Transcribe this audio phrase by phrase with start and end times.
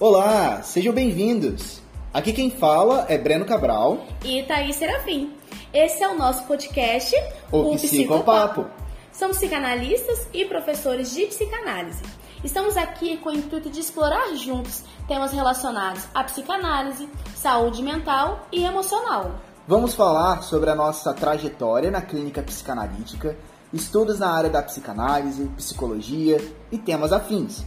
[0.00, 1.82] Olá, sejam bem-vindos.
[2.14, 5.32] Aqui quem fala é Breno Cabral e Thaís Serafim.
[5.74, 7.12] Esse é o nosso podcast,
[7.50, 8.66] o, o Psicopapo.
[9.12, 12.00] Somos psicanalistas e professores de psicanálise.
[12.44, 18.64] Estamos aqui com o intuito de explorar juntos temas relacionados à psicanálise, saúde mental e
[18.64, 19.32] emocional.
[19.66, 23.36] Vamos falar sobre a nossa trajetória na clínica psicanalítica,
[23.72, 26.40] estudos na área da psicanálise, psicologia
[26.70, 27.64] e temas afins.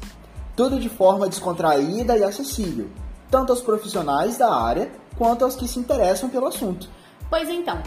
[0.55, 2.89] Tudo de forma descontraída e acessível,
[3.29, 6.89] tanto aos profissionais da área quanto aos que se interessam pelo assunto.
[7.29, 7.81] Pois então,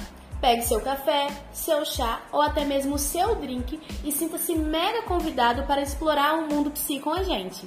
[0.44, 5.80] Pegue seu café, seu chá ou até mesmo seu drink e sinta-se mega convidado para
[5.80, 7.66] explorar o mundo psi com a gente.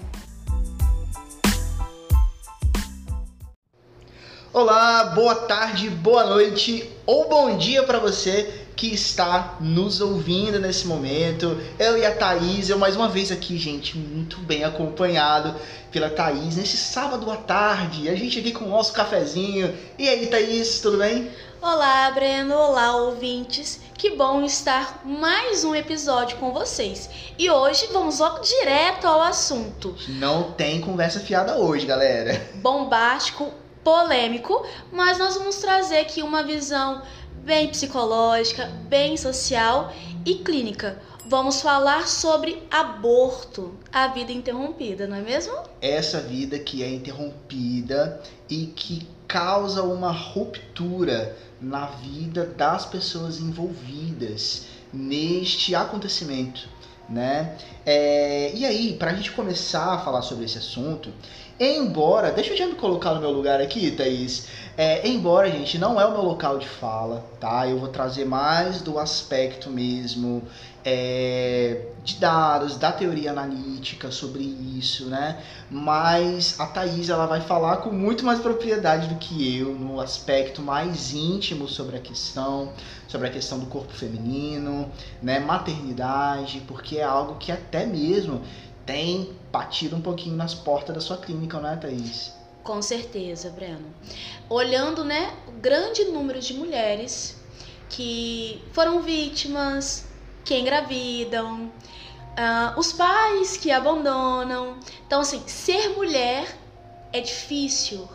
[4.54, 10.86] Olá, boa tarde, boa noite ou bom dia para você que está nos ouvindo nesse
[10.86, 11.60] momento.
[11.80, 15.56] Eu e a Thaís, eu mais uma vez aqui, gente, muito bem acompanhado
[15.92, 18.08] pela Thaís nesse sábado à tarde.
[18.08, 19.76] A gente aqui com o nosso cafezinho.
[19.98, 21.32] E aí, Thaís, tudo bem?
[21.60, 22.54] Olá, Breno.
[22.54, 23.82] Olá, ouvintes.
[23.98, 27.10] Que bom estar mais um episódio com vocês.
[27.36, 29.96] E hoje vamos logo direto ao assunto.
[30.08, 32.48] Não tem conversa fiada hoje, galera.
[32.62, 33.52] Bombástico,
[33.84, 37.02] polêmico, mas nós vamos trazer aqui uma visão
[37.48, 39.94] bem psicológica, bem social
[40.26, 41.02] e clínica.
[41.26, 45.54] Vamos falar sobre aborto, a vida interrompida, não é mesmo?
[45.82, 54.66] Essa vida que é interrompida e que causa uma ruptura na vida das pessoas envolvidas
[54.92, 56.68] neste acontecimento,
[57.10, 57.56] né?
[57.86, 61.10] É, e aí, para a gente começar a falar sobre esse assunto,
[61.60, 64.48] embora, deixa eu já me colocar no meu lugar aqui, Thaís.
[64.78, 67.68] É, embora, gente, não é o meu local de fala, tá?
[67.68, 70.44] Eu vou trazer mais do aspecto mesmo
[70.90, 75.44] é, de dados, da teoria analítica sobre isso, né?
[75.70, 80.62] Mas a Thaís ela vai falar com muito mais propriedade do que eu no aspecto
[80.62, 82.72] mais íntimo sobre a questão,
[83.06, 84.90] sobre a questão do corpo feminino,
[85.22, 85.40] né?
[85.40, 88.42] Maternidade, porque é algo que até mesmo
[88.86, 92.32] tem batido um pouquinho nas portas da sua clínica, não é, Thaís?
[92.64, 93.94] Com certeza, Breno.
[94.50, 97.36] Olhando, né, o grande número de mulheres
[97.90, 100.07] que foram vítimas,
[100.48, 104.78] que engravidam, uh, os pais que abandonam.
[105.06, 106.58] Então, assim, ser mulher
[107.12, 108.08] é difícil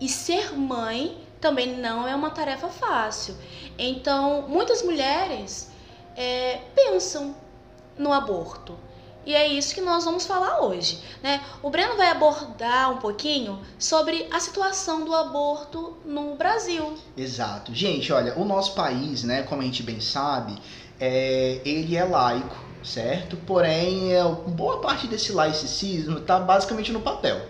[0.00, 3.36] e ser mãe também não é uma tarefa fácil.
[3.78, 5.70] Então, muitas mulheres
[6.16, 7.34] é, pensam
[7.96, 8.76] no aborto.
[9.24, 11.00] E é isso que nós vamos falar hoje.
[11.22, 11.40] Né?
[11.62, 16.96] O Breno vai abordar um pouquinho sobre a situação do aborto no Brasil.
[17.16, 17.74] Exato.
[17.74, 20.58] Gente, olha, o nosso país, né, como a gente bem sabe,
[21.00, 23.36] é, ele é laico, certo?
[23.38, 27.40] Porém, é, boa parte desse laicismo está basicamente no papel.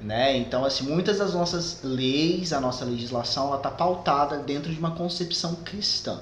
[0.00, 0.36] Né?
[0.36, 4.92] Então, assim, muitas das nossas leis, a nossa legislação, ela está pautada dentro de uma
[4.92, 6.20] concepção cristã.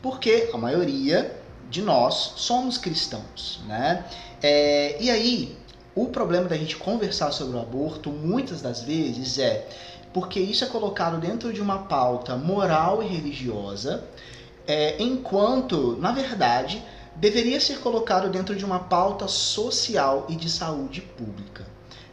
[0.00, 1.34] Porque a maioria
[1.68, 4.04] de nós somos cristãos, né?
[4.40, 5.56] É, e aí,
[5.94, 9.66] o problema da gente conversar sobre o aborto, muitas das vezes, é
[10.12, 14.04] porque isso é colocado dentro de uma pauta moral e religiosa,
[14.66, 16.82] é, enquanto, na verdade,
[17.14, 21.66] deveria ser colocado dentro de uma pauta social e de saúde pública.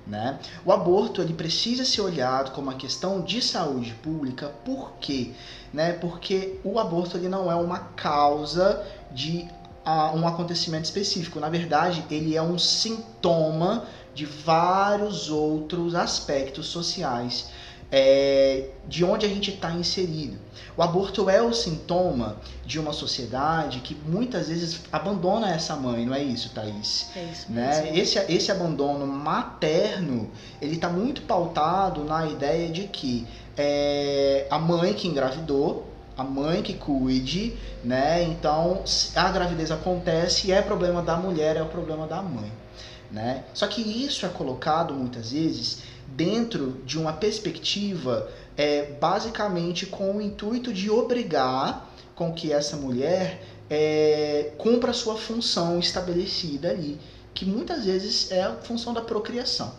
[0.05, 0.37] Né?
[0.65, 5.31] O aborto ele precisa ser olhado como uma questão de saúde pública, por quê?
[5.73, 5.93] Né?
[5.93, 9.47] Porque o aborto ele não é uma causa de
[9.85, 11.39] uh, um acontecimento específico.
[11.39, 17.49] Na verdade, ele é um sintoma de vários outros aspectos sociais
[17.95, 20.39] é, de onde a gente está inserido.
[20.75, 26.15] O aborto é o sintoma de uma sociedade que muitas vezes abandona essa mãe, não
[26.15, 27.11] é isso, Thaís?
[27.15, 27.95] É isso né?
[27.95, 34.95] Esse, esse abandono materno, ele está muito pautado na ideia de que é, a mãe
[34.95, 35.85] que engravidou,
[36.17, 38.23] a mãe que cuide, né?
[38.23, 38.81] Então,
[39.15, 42.51] a gravidez acontece e é problema da mulher, é o problema da mãe,
[43.11, 43.43] né?
[43.53, 50.21] Só que isso é colocado muitas vezes dentro de uma perspectiva é, basicamente com o
[50.21, 56.99] intuito de obrigar com que essa mulher é, cumpra a sua função estabelecida ali,
[57.33, 59.73] que muitas vezes é a função da procriação.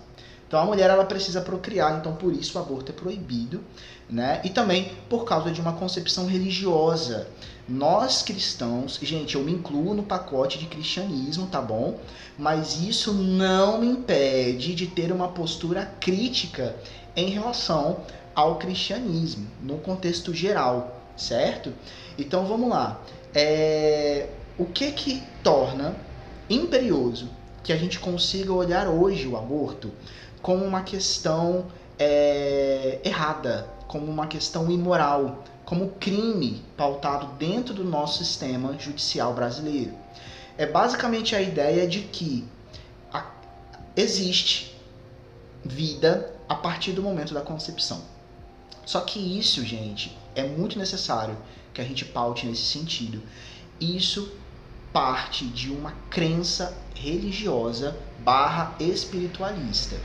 [0.47, 3.63] Então a mulher ela precisa procriar, então por isso o aborto é proibido,
[4.09, 4.41] né?
[4.45, 7.27] E também por causa de uma concepção religiosa.
[7.69, 11.99] Nós cristãos, gente, eu me incluo no pacote de cristianismo, tá bom?
[12.39, 16.77] Mas isso não me impede de ter uma postura crítica
[17.17, 18.01] em relação
[18.35, 21.73] ao cristianismo, no contexto geral, certo?
[22.19, 23.01] Então vamos lá.
[23.35, 24.29] É...
[24.59, 25.97] O que que torna
[26.49, 27.29] imperioso
[27.63, 29.91] que a gente consiga olhar hoje o aborto
[30.43, 31.65] como uma questão
[31.99, 39.93] é, errada, como uma questão imoral, como crime pautado dentro do nosso sistema judicial brasileiro.
[40.57, 42.47] É basicamente a ideia de que
[43.97, 44.75] existe
[45.65, 48.03] vida a partir do momento da concepção.
[48.85, 51.37] Só que isso, gente, é muito necessário
[51.73, 53.23] que a gente paute nesse sentido.
[53.81, 54.33] Isso
[54.95, 59.97] parte de uma crença religiosa barra espiritualista.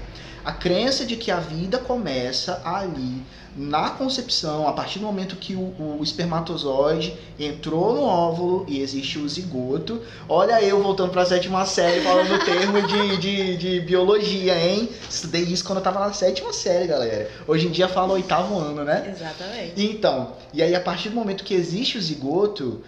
[0.44, 3.22] A crença de que a vida começa ali
[3.56, 9.20] na concepção, a partir do momento que o, o, espermatozoide entrou no óvulo e existe
[9.20, 10.02] o zigoto.
[10.28, 14.90] Olha eu voltando para a sétima série falando o termo de, de, de, biologia, hein?
[15.08, 17.30] Estudei isso quando eu tava na sétima série, galera.
[17.48, 19.14] Hoje em dia fala oitavo ano, né?
[19.16, 19.74] Exatamente.
[19.76, 22.82] Então, e aí a partir do momento que existe o zigoto,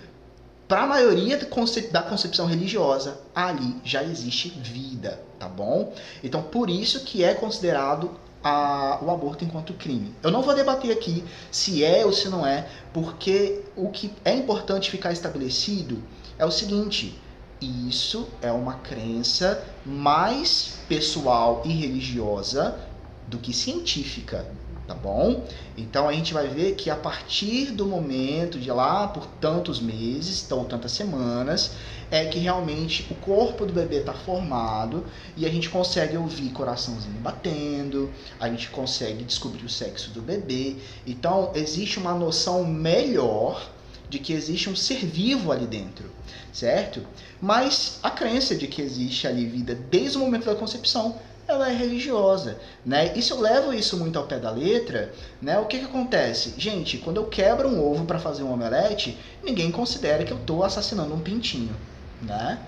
[0.72, 5.94] para a maioria da concepção religiosa, ali já existe vida, tá bom?
[6.24, 10.16] Então, por isso que é considerado a, o aborto enquanto crime.
[10.24, 14.34] Eu não vou debater aqui se é ou se não é, porque o que é
[14.34, 16.02] importante ficar estabelecido
[16.40, 17.20] é o seguinte:
[17.60, 22.80] isso é uma crença mais pessoal e religiosa
[23.28, 24.48] do que científica
[24.92, 25.46] tá bom?
[25.78, 30.52] Então a gente vai ver que a partir do momento de lá por tantos meses,
[30.52, 31.72] ou tantas semanas,
[32.10, 35.06] é que realmente o corpo do bebê está formado
[35.38, 40.76] e a gente consegue ouvir coraçãozinho batendo, a gente consegue descobrir o sexo do bebê.
[41.08, 43.72] Então existe uma noção melhor
[44.10, 46.12] de que existe um ser vivo ali dentro,
[46.52, 47.02] certo?
[47.42, 51.18] Mas a crença de que existe ali vida desde o momento da concepção
[51.52, 53.16] ela é religiosa, né?
[53.16, 55.60] E se eu levo isso muito ao pé da letra, né?
[55.60, 56.54] O que que acontece?
[56.58, 60.64] Gente, quando eu quebro um ovo para fazer um omelete, ninguém considera que eu estou
[60.64, 61.76] assassinando um pintinho,
[62.22, 62.60] né?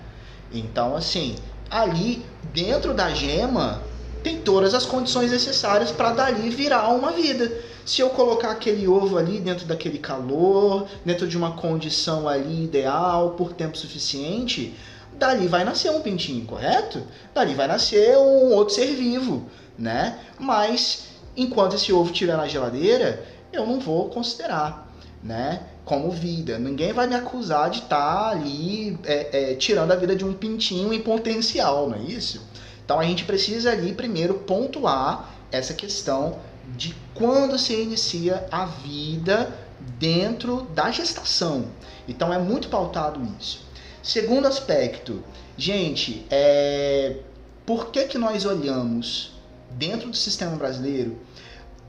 [0.52, 1.34] Então, assim,
[1.70, 3.82] ali dentro da gema
[4.22, 7.52] tem todas as condições necessárias para dali virar uma vida.
[7.84, 13.32] Se eu colocar aquele ovo ali dentro daquele calor, dentro de uma condição ali ideal,
[13.32, 14.74] por tempo suficiente,
[15.18, 17.02] dali vai nascer um pintinho, correto?
[17.34, 20.18] Dali vai nascer um outro ser vivo, né?
[20.38, 25.62] Mas enquanto esse ovo estiver na geladeira, eu não vou considerar, né?
[25.84, 26.58] Como vida.
[26.58, 30.32] Ninguém vai me acusar de estar tá ali é, é, tirando a vida de um
[30.32, 32.42] pintinho em potencial, não é isso?
[32.84, 36.38] Então a gente precisa ali primeiro pontuar essa questão
[36.76, 39.52] de quando se inicia a vida
[39.98, 41.66] dentro da gestação.
[42.08, 43.63] Então é muito pautado isso.
[44.04, 45.24] Segundo aspecto,
[45.56, 47.20] gente, é,
[47.64, 49.32] por que, que nós olhamos
[49.70, 51.16] dentro do sistema brasileiro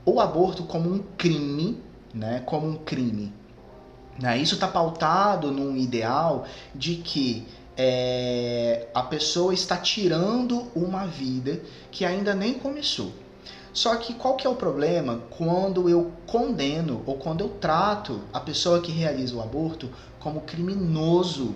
[0.02, 1.78] o aborto como um crime,
[2.14, 2.42] né?
[2.46, 3.34] Como um crime.
[4.18, 4.38] Né?
[4.38, 7.46] Isso está pautado num ideal de que
[7.76, 11.60] é, a pessoa está tirando uma vida
[11.90, 13.12] que ainda nem começou.
[13.74, 18.40] Só que qual que é o problema quando eu condeno ou quando eu trato a
[18.40, 21.54] pessoa que realiza o aborto como criminoso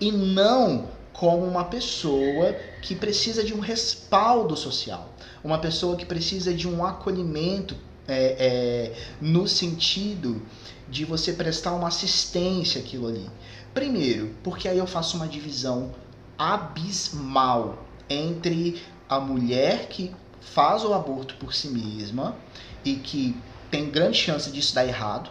[0.00, 5.12] e não como uma pessoa que precisa de um respaldo social,
[5.42, 10.40] uma pessoa que precisa de um acolhimento é, é, no sentido
[10.88, 13.28] de você prestar uma assistência aquilo ali.
[13.74, 15.92] Primeiro, porque aí eu faço uma divisão
[16.38, 22.36] abismal entre a mulher que faz o aborto por si mesma
[22.84, 23.36] e que
[23.70, 25.30] tem grande chance disso dar errado,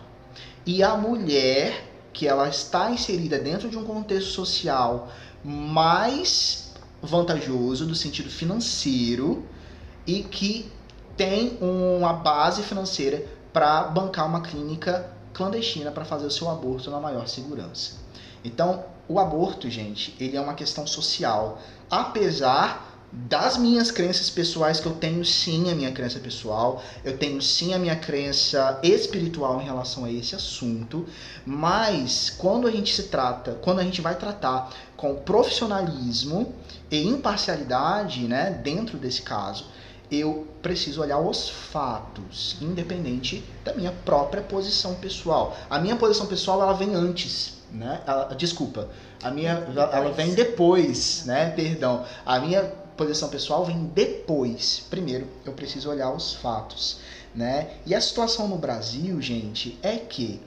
[0.66, 1.87] e a mulher
[2.18, 5.08] que ela está inserida dentro de um contexto social
[5.46, 9.46] mais vantajoso do sentido financeiro
[10.06, 10.72] e que
[11.16, 17.00] tem uma base financeira para bancar uma clínica clandestina para fazer o seu aborto na
[17.00, 17.98] maior segurança.
[18.44, 24.86] Então, o aborto, gente, ele é uma questão social, apesar das minhas crenças pessoais, que
[24.86, 29.64] eu tenho sim a minha crença pessoal, eu tenho sim a minha crença espiritual em
[29.64, 31.06] relação a esse assunto,
[31.46, 36.54] mas quando a gente se trata, quando a gente vai tratar com profissionalismo
[36.92, 39.66] e imparcialidade, né, dentro desse caso,
[40.12, 45.58] eu preciso olhar os fatos, independente da minha própria posição pessoal.
[45.70, 48.02] A minha posição pessoal ela vem antes, né?
[48.08, 48.88] Ela, desculpa,
[49.22, 51.50] a minha ela vem depois, né?
[51.50, 52.06] Perdão.
[52.26, 54.86] A minha posição pessoal vem depois.
[54.90, 57.00] Primeiro, eu preciso olhar os fatos,
[57.34, 57.78] né?
[57.86, 60.42] E a situação no Brasil, gente, é que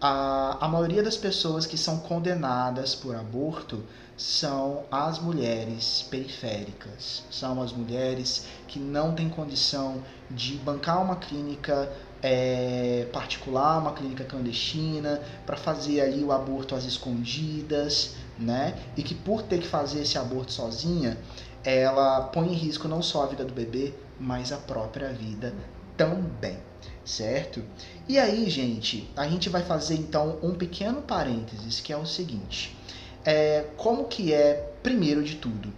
[0.00, 3.82] a, a maioria das pessoas que são condenadas por aborto
[4.16, 11.90] são as mulheres periféricas, são as mulheres que não têm condição de bancar uma clínica
[12.22, 18.78] é, particular, uma clínica clandestina, para fazer ali o aborto às escondidas, né?
[18.96, 21.18] E que por ter que fazer esse aborto sozinha,
[21.64, 25.54] ela põe em risco não só a vida do bebê, mas a própria vida
[25.96, 26.58] também,
[27.04, 27.62] certo?
[28.08, 32.76] E aí, gente, a gente vai fazer então um pequeno parênteses que é o seguinte:
[33.24, 35.72] é, como que é primeiro de tudo,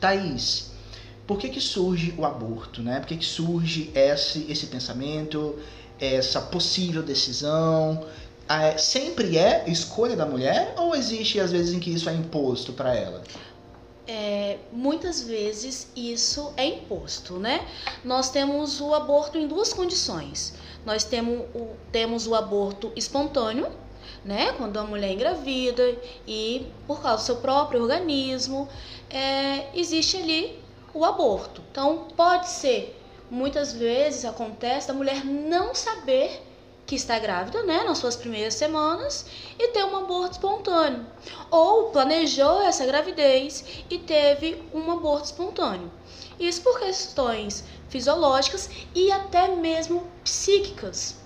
[0.00, 0.70] Thaís?
[1.26, 2.98] Por que, que surge o aborto, né?
[2.98, 5.58] Por que, que surge esse, esse pensamento,
[5.98, 8.04] essa possível decisão?
[8.48, 12.72] É, sempre é escolha da mulher ou existe às vezes em que isso é imposto
[12.72, 13.22] para ela?
[14.06, 17.66] É, muitas vezes isso é imposto, né?
[18.04, 20.54] Nós temos o aborto em duas condições.
[20.84, 23.70] Nós temos o, temos o aborto espontâneo,
[24.24, 24.52] né?
[24.54, 28.68] Quando a mulher engravida e por causa do seu próprio organismo,
[29.08, 30.58] é, existe ali
[30.92, 31.62] o aborto.
[31.70, 36.42] Então pode ser, muitas vezes acontece a mulher não saber
[36.92, 39.24] que está grávida, né, nas suas primeiras semanas
[39.58, 41.06] e ter um aborto espontâneo,
[41.50, 45.90] ou planejou essa gravidez e teve um aborto espontâneo.
[46.38, 51.16] Isso por questões fisiológicas e até mesmo psíquicas.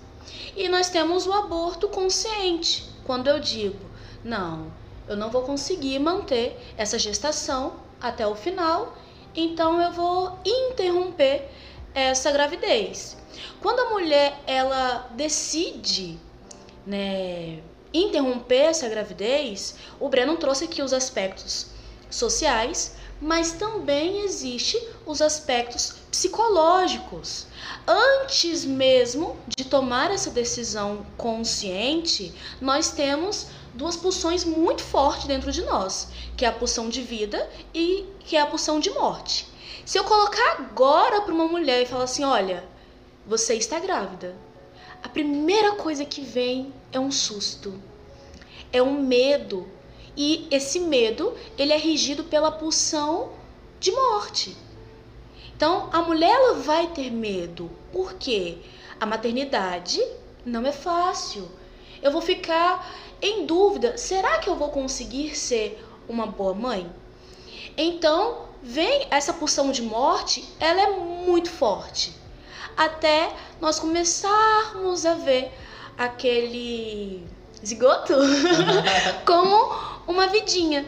[0.55, 3.85] E nós temos o aborto consciente, quando eu digo,
[4.23, 4.71] não,
[5.05, 8.95] eu não vou conseguir manter essa gestação até o final,
[9.35, 11.51] então eu vou interromper
[11.99, 13.17] essa gravidez.
[13.59, 16.19] Quando a mulher ela decide,
[16.85, 17.59] né,
[17.93, 21.67] interromper essa gravidez, o Breno trouxe aqui os aspectos
[22.09, 27.47] sociais, mas também existe os aspectos psicológicos.
[27.87, 35.63] Antes mesmo de tomar essa decisão consciente, nós temos duas pulsões muito fortes dentro de
[35.63, 39.56] nós, que é a pulsão de vida e que é a pulsão de morte.
[39.87, 42.61] Se eu colocar agora para uma mulher e falar assim, olha,
[43.25, 44.35] você está grávida.
[45.01, 47.73] A primeira coisa que vem é um susto,
[48.73, 49.65] é um medo.
[50.17, 53.31] E esse medo, ele é regido pela pulsão
[53.79, 54.57] de morte.
[55.55, 57.71] Então, a mulher ela vai ter medo.
[57.93, 58.57] Por quê?
[58.99, 60.05] A maternidade
[60.45, 61.49] não é fácil.
[62.01, 66.91] Eu vou ficar em dúvida, será que eu vou conseguir ser uma boa mãe?
[67.77, 72.13] Então, vem essa pulsão de morte, ela é muito forte.
[72.75, 75.51] Até nós começarmos a ver
[75.97, 77.25] aquele
[77.65, 78.13] zigoto
[79.25, 79.73] como
[80.05, 80.85] uma vidinha.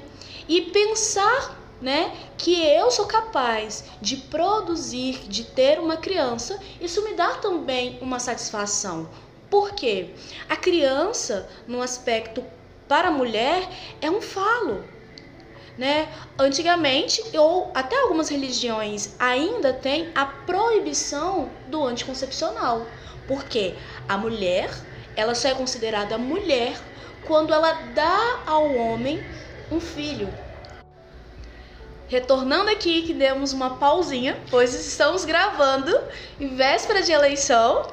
[0.48, 7.14] E pensar né, que eu sou capaz de produzir, de ter uma criança, isso me
[7.14, 9.10] dá também uma satisfação.
[9.50, 10.10] Porque
[10.50, 12.44] a criança, no aspecto
[12.90, 13.70] para a mulher,
[14.02, 14.84] é um falo
[15.80, 16.10] né?
[16.38, 22.86] Antigamente, ou até algumas religiões ainda tem a proibição do anticoncepcional,
[23.26, 23.76] porque
[24.08, 24.70] a mulher,
[25.16, 26.78] ela só é considerada mulher
[27.26, 29.24] quando ela dá ao homem
[29.72, 30.28] um filho.
[32.10, 35.98] Retornando aqui, que demos uma pausinha, pois estamos gravando
[36.42, 37.88] em véspera de eleição,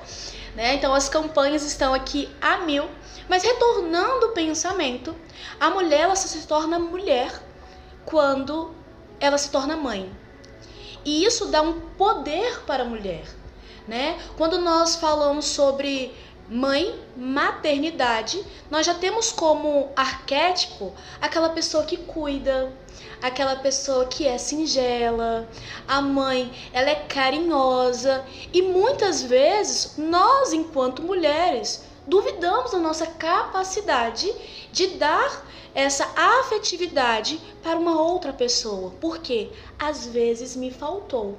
[0.57, 0.75] né?
[0.75, 2.88] Então as campanhas estão aqui a mil.
[3.28, 5.14] Mas retornando o pensamento,
[5.61, 7.46] a mulher ela só se torna mulher
[8.07, 8.75] quando
[9.21, 10.11] ela se torna mãe.
[11.05, 13.25] E isso dá um poder para a mulher,
[13.87, 14.19] né?
[14.37, 16.15] Quando nós falamos sobre
[16.49, 22.73] mãe, maternidade, nós já temos como arquétipo aquela pessoa que cuida,
[23.21, 25.49] aquela pessoa que é singela,
[25.89, 34.33] a mãe, ela é carinhosa e muitas vezes nós, enquanto mulheres, duvidamos da nossa capacidade
[34.73, 35.45] de dar
[35.76, 41.37] essa afetividade para uma outra pessoa, porque às vezes me faltou.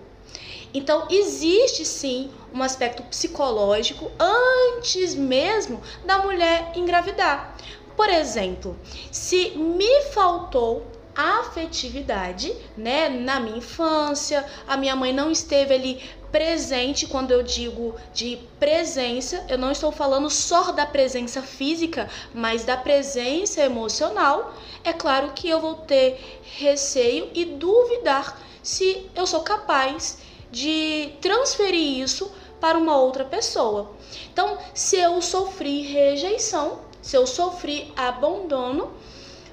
[0.71, 7.57] Então, existe sim um aspecto psicológico antes mesmo da mulher engravidar.
[7.95, 8.77] Por exemplo,
[9.11, 15.99] se me faltou afetividade, né, na minha infância, a minha mãe não esteve ali
[16.31, 22.63] presente, quando eu digo de presença, eu não estou falando só da presença física, mas
[22.63, 24.53] da presença emocional.
[24.83, 30.19] É claro que eu vou ter receio e duvidar se eu sou capaz
[30.51, 33.91] de transferir isso para uma outra pessoa.
[34.31, 38.91] Então, se eu sofri rejeição, se eu sofri abandono,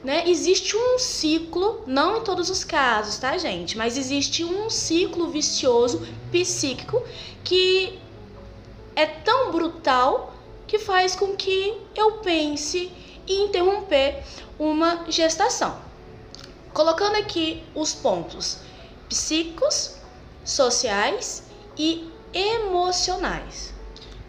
[0.04, 0.28] né?
[0.28, 3.76] Existe um ciclo, não em todos os casos, tá, gente?
[3.76, 7.02] Mas existe um ciclo vicioso psíquico
[7.42, 7.99] que
[8.94, 10.34] é tão brutal
[10.66, 12.92] que faz com que eu pense
[13.26, 14.23] em interromper
[14.58, 15.78] uma gestação.
[16.75, 18.58] Colocando aqui os pontos
[19.08, 19.96] psíquicos,
[20.44, 21.44] sociais
[21.78, 23.73] e emocionais.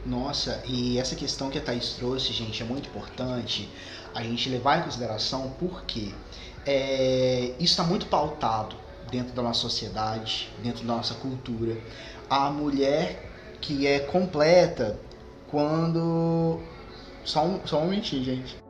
[0.06, 3.68] Nossa, e essa questão que a Thaís trouxe, gente, é muito importante
[4.16, 6.14] a gente levar em consideração porque
[6.66, 8.76] é, isso está muito pautado
[9.12, 11.78] dentro da nossa sociedade, dentro da nossa cultura.
[12.30, 13.32] A mulher
[13.62, 14.98] que é completa
[15.50, 16.60] quando.
[17.24, 18.65] Só um, só um momentinho, gente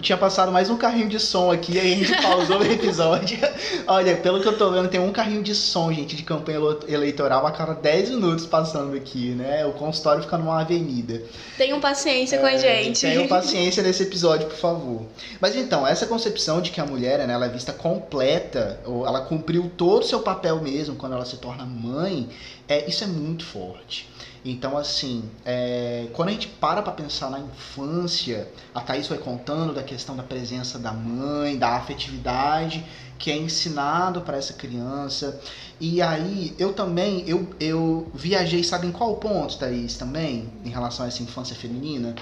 [0.00, 3.38] tinha passado mais um carrinho de som aqui, aí a gente pausou o episódio.
[3.86, 7.46] Olha, pelo que eu tô vendo, tem um carrinho de som, gente, de campanha eleitoral
[7.46, 9.64] a cada 10 minutos passando aqui, né?
[9.66, 11.22] O consultório fica numa avenida.
[11.56, 13.00] Tenham paciência é, com a é, gente.
[13.00, 15.06] Tenham paciência nesse episódio, por favor.
[15.40, 19.20] Mas então, essa concepção de que a mulher, né, ela é vista completa, ou ela
[19.22, 22.28] cumpriu todo o seu papel mesmo quando ela se torna mãe,
[22.68, 24.09] é, isso é muito forte.
[24.44, 29.74] Então, assim, é, quando a gente para para pensar na infância, a Thaís foi contando
[29.74, 32.84] da questão da presença da mãe, da afetividade
[33.18, 35.38] que é ensinado para essa criança.
[35.78, 41.04] E aí, eu também, eu, eu viajei, sabe em qual ponto, Thaís, também, em relação
[41.04, 42.14] a essa infância feminina?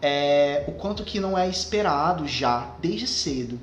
[0.00, 3.60] É, o quanto que não é esperado já, desde cedo,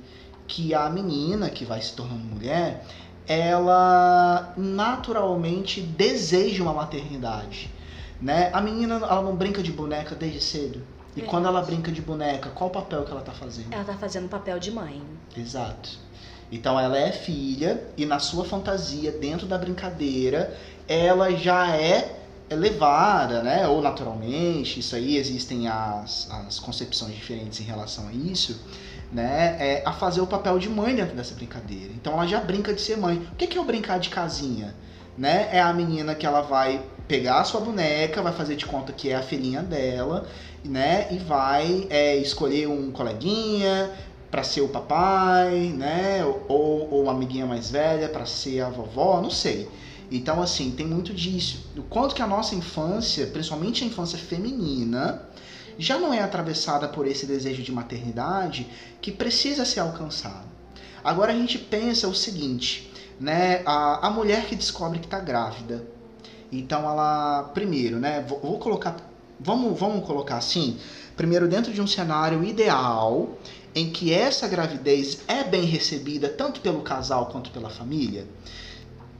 [0.47, 2.85] que a menina que vai se tornando mulher,
[3.27, 7.69] ela naturalmente deseja uma maternidade
[8.21, 8.49] né?
[8.53, 10.81] A menina, ela não brinca de boneca desde cedo.
[11.15, 11.25] E é.
[11.25, 13.73] quando ela brinca de boneca, qual o papel que ela tá fazendo?
[13.73, 15.01] Ela tá fazendo o papel de mãe.
[15.35, 15.97] Exato.
[16.51, 20.57] Então ela é filha e na sua fantasia, dentro da brincadeira,
[20.87, 23.67] ela já é levada, né?
[23.67, 28.59] Ou naturalmente, isso aí existem as, as concepções diferentes em relação a isso,
[29.11, 29.57] né?
[29.59, 31.93] É, a fazer o papel de mãe dentro dessa brincadeira.
[31.93, 33.27] Então ela já brinca de ser mãe.
[33.31, 34.73] O que é o brincar de casinha?
[35.17, 35.49] Né?
[35.51, 39.09] É a menina que ela vai pegar a sua boneca, vai fazer de conta que
[39.09, 40.27] é a filhinha dela,
[40.63, 41.07] né?
[41.11, 43.91] E vai é, escolher um coleguinha
[44.29, 46.23] para ser o papai, né?
[46.47, 49.67] Ou, ou uma amiguinha mais velha para ser a vovó, não sei.
[50.11, 51.65] Então, assim, tem muito disso.
[51.75, 55.23] O quanto que a nossa infância, principalmente a infância feminina,
[55.79, 58.67] já não é atravessada por esse desejo de maternidade
[59.01, 60.47] que precisa ser alcançado.
[61.03, 63.63] Agora a gente pensa o seguinte, né?
[63.65, 65.83] A, a mulher que descobre que está grávida,
[66.51, 68.95] então ela, primeiro, né, vou, vou colocar,
[69.39, 70.77] vamos, vamos colocar assim,
[71.15, 73.37] primeiro dentro de um cenário ideal
[73.75, 78.25] em que essa gravidez é bem recebida tanto pelo casal quanto pela família.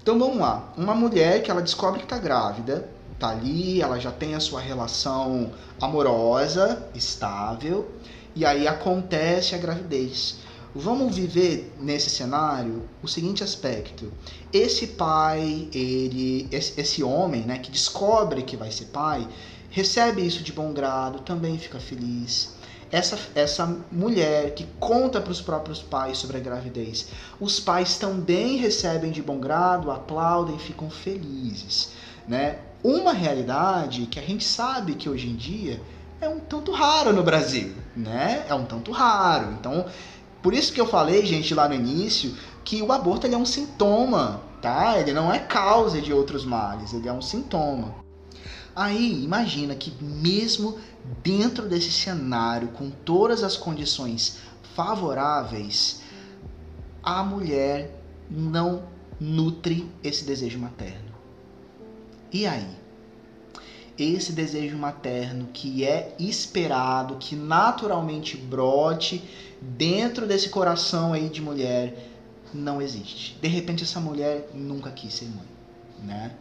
[0.01, 2.89] Então vamos lá, uma mulher que ela descobre que está grávida,
[3.19, 7.91] tá ali, ela já tem a sua relação amorosa, estável,
[8.35, 10.37] e aí acontece a gravidez.
[10.75, 14.13] Vamos viver nesse cenário o seguinte aspecto.
[14.53, 19.27] Esse pai, ele, esse, homem, né, que descobre que vai ser pai,
[19.71, 22.53] recebe isso de bom grado, também fica feliz.
[22.91, 27.07] Essa, essa mulher que conta para os próprios pais sobre a gravidez,
[27.39, 31.91] os pais também recebem de bom grado, aplaudem, ficam felizes,
[32.27, 32.59] né?
[32.83, 35.81] Uma realidade que a gente sabe que hoje em dia
[36.21, 38.45] é um tanto raro no Brasil, né?
[38.47, 39.51] É um tanto raro.
[39.59, 39.85] Então,
[40.41, 44.41] por isso que eu falei, gente, lá no início, que o aborto é um sintoma,
[44.61, 44.99] tá?
[44.99, 47.95] Ele não é causa de outros males, ele é um sintoma.
[48.75, 50.77] Aí, imagina que mesmo
[51.21, 54.37] dentro desse cenário, com todas as condições
[54.75, 56.01] favoráveis,
[57.03, 58.83] a mulher não
[59.19, 61.09] nutre esse desejo materno.
[62.31, 62.69] E aí?
[63.97, 69.21] Esse desejo materno que é esperado, que naturalmente brote
[69.61, 71.95] dentro desse coração aí de mulher
[72.53, 73.37] não existe.
[73.41, 75.47] De repente essa mulher nunca quis ser mãe,
[76.03, 76.35] né?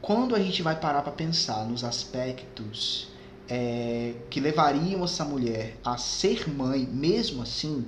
[0.00, 3.08] Quando a gente vai parar para pensar nos aspectos
[3.48, 7.86] é, que levariam essa mulher a ser mãe, mesmo assim,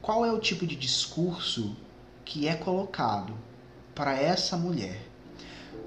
[0.00, 1.76] qual é o tipo de discurso
[2.24, 3.34] que é colocado
[3.94, 5.00] para essa mulher?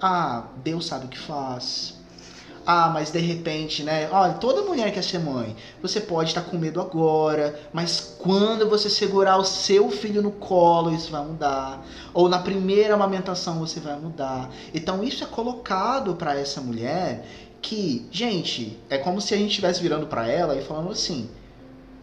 [0.01, 1.96] Ah, Deus sabe o que faz,
[2.69, 4.09] ah, mas de repente, né?
[4.11, 5.55] Olha, toda mulher quer ser mãe.
[5.81, 10.93] Você pode estar com medo agora, mas quando você segurar o seu filho no colo,
[10.93, 11.81] isso vai mudar.
[12.13, 14.49] Ou na primeira amamentação você vai mudar.
[14.73, 17.25] Então isso é colocado para essa mulher
[17.61, 21.29] que, gente, é como se a gente estivesse virando para ela e falando assim: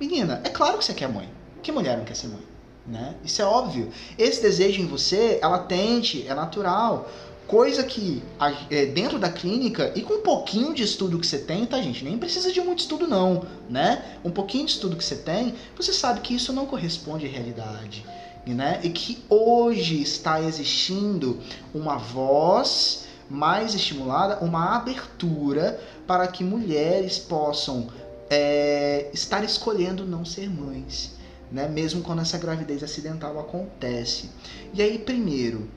[0.00, 1.28] "Menina, é claro que você quer mãe.
[1.62, 2.42] Que mulher não quer ser mãe?"
[2.86, 3.14] Né?
[3.22, 3.90] Isso é óbvio.
[4.18, 7.06] Esse desejo em você, ela tente, é natural.
[7.46, 8.22] Coisa que
[8.70, 12.02] é, dentro da clínica e com um pouquinho de estudo que você tem, tá, gente?
[12.02, 14.18] Nem precisa de muito estudo, não, né?
[14.24, 18.04] Um pouquinho de estudo que você tem, você sabe que isso não corresponde à realidade,
[18.46, 18.80] né?
[18.82, 21.38] E que hoje está existindo
[21.74, 27.88] uma voz mais estimulada, uma abertura para que mulheres possam
[28.30, 31.12] é, estar escolhendo não ser mães,
[31.52, 31.68] né?
[31.68, 34.30] Mesmo quando essa gravidez acidental acontece.
[34.72, 35.68] E aí, primeiro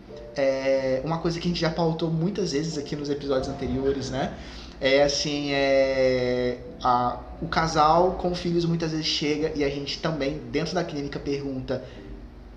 [0.42, 4.34] é uma coisa que a gente já pautou muitas vezes aqui nos episódios anteriores, né?
[4.80, 10.40] É assim, é, a, o casal com filhos muitas vezes chega e a gente também,
[10.52, 11.84] dentro da clínica, pergunta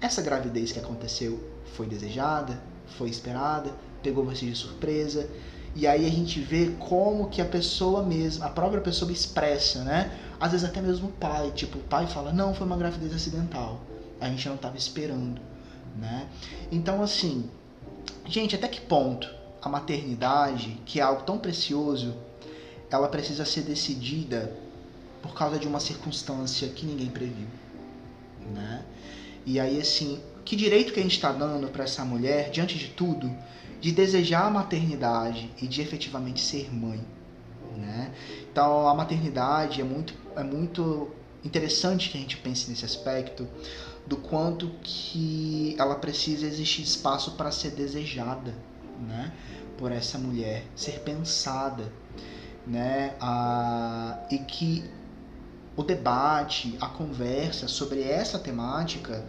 [0.00, 1.42] essa gravidez que aconteceu
[1.74, 2.60] foi desejada,
[2.98, 3.70] foi esperada,
[4.02, 5.28] pegou você de surpresa.
[5.74, 10.10] E aí a gente vê como que a pessoa mesma, a própria pessoa expressa, né?
[10.40, 13.80] Às vezes até mesmo o pai, tipo, o pai fala: "Não, foi uma gravidez acidental.
[14.20, 15.40] A gente não estava esperando",
[15.96, 16.26] né?
[16.72, 17.48] Então assim,
[18.26, 19.28] gente, até que ponto
[19.62, 22.14] a maternidade, que é algo tão precioso,
[22.90, 24.56] ela precisa ser decidida
[25.22, 27.46] por causa de uma circunstância que ninguém previu,
[28.54, 28.84] né?
[29.44, 32.88] E aí assim, que direito que a gente está dando para essa mulher, diante de
[32.88, 33.30] tudo,
[33.80, 37.00] de desejar a maternidade e de efetivamente ser mãe.
[37.76, 38.12] Né?
[38.50, 41.10] Então a maternidade é muito, é muito
[41.44, 43.48] interessante que a gente pense nesse aspecto
[44.10, 48.52] do quanto que ela precisa existir espaço para ser desejada,
[49.06, 49.32] né?
[49.78, 51.84] Por essa mulher, ser pensada,
[52.66, 53.14] né?
[53.20, 54.82] Ah, e que
[55.76, 59.24] o debate, a conversa sobre essa temática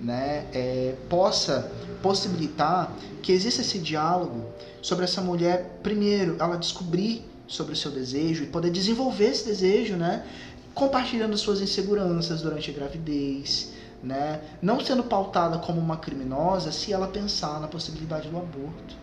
[0.00, 1.70] né, é, possa
[2.02, 2.92] possibilitar
[3.22, 4.44] que exista esse diálogo
[4.82, 9.94] sobre essa mulher, primeiro, ela descobrir sobre o seu desejo e poder desenvolver esse desejo,
[9.94, 10.26] né,
[10.74, 13.72] compartilhando suas inseguranças durante a gravidez,
[14.04, 18.94] né, não sendo pautada como uma criminosa se ela pensar na possibilidade do aborto,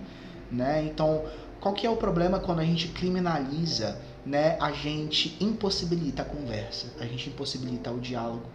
[0.51, 0.83] né?
[0.83, 1.23] Então,
[1.59, 4.57] qual que é o problema quando a gente criminaliza, né?
[4.61, 8.45] A gente impossibilita a conversa, a gente impossibilita o diálogo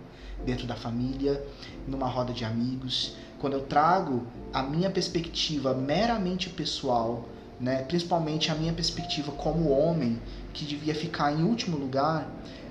[0.45, 1.45] dentro da família,
[1.89, 7.25] numa roda de amigos, quando eu trago a minha perspectiva meramente pessoal,
[7.59, 10.21] né, principalmente a minha perspectiva como homem,
[10.53, 12.29] que devia ficar em último lugar,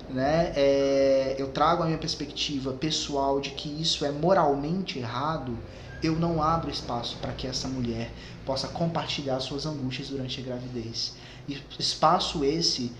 [0.08, 5.56] né, é, eu trago a minha perspectiva pessoal de que isso é moralmente errado,
[6.02, 8.10] eu não abro espaço para que essa mulher
[8.44, 11.14] possa compartilhar suas angústias durante a gravidez.
[11.48, 12.92] E espaço esse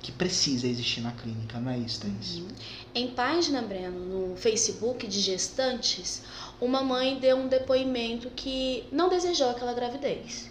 [0.00, 2.36] que precisa existir na clínica, não é isso, Thaís?
[2.36, 2.48] Uhum.
[2.94, 6.22] Em página, Breno, no Facebook de gestantes,
[6.60, 10.50] uma mãe deu um depoimento que não desejou aquela gravidez.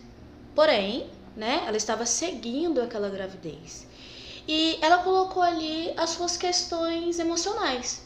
[0.54, 3.88] Porém, né, ela estava seguindo aquela gravidez.
[4.48, 8.06] E ela colocou ali as suas questões emocionais.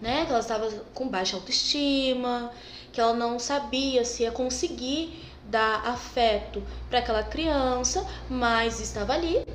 [0.00, 2.52] Né, que ela estava com baixa autoestima,
[2.92, 9.46] que ela não sabia se ia conseguir dar afeto para aquela criança, mas estava ali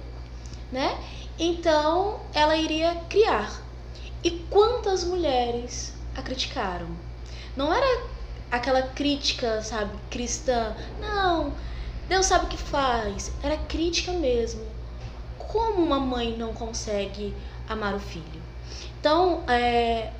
[0.71, 0.97] né?
[1.37, 3.61] Então ela iria criar.
[4.23, 6.87] E quantas mulheres a criticaram?
[7.55, 8.03] Não era
[8.51, 10.75] aquela crítica, sabe, cristã.
[10.99, 11.53] Não,
[12.07, 13.31] Deus sabe o que faz.
[13.41, 14.65] Era crítica mesmo.
[15.49, 17.35] Como uma mãe não consegue
[17.67, 18.41] amar o filho?
[18.99, 20.11] Então, é,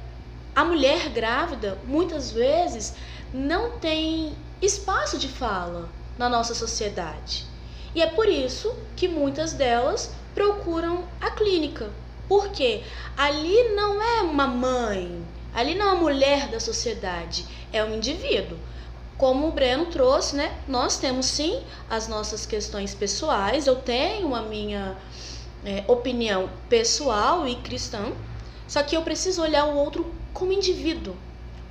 [0.56, 2.96] a mulher grávida, muitas vezes,
[3.32, 5.88] não tem espaço de fala
[6.18, 7.46] na nossa sociedade.
[7.94, 11.92] E é por isso que muitas delas procuram a clínica.
[12.28, 12.82] Porque
[13.16, 18.58] ali não é uma mãe, ali não é uma mulher da sociedade, é um indivíduo.
[19.16, 20.58] Como o Breno trouxe, né?
[20.68, 24.98] Nós temos sim as nossas questões pessoais, eu tenho a minha
[25.66, 28.12] é, opinião pessoal e cristã,
[28.68, 31.16] só que eu preciso olhar o outro como indivíduo,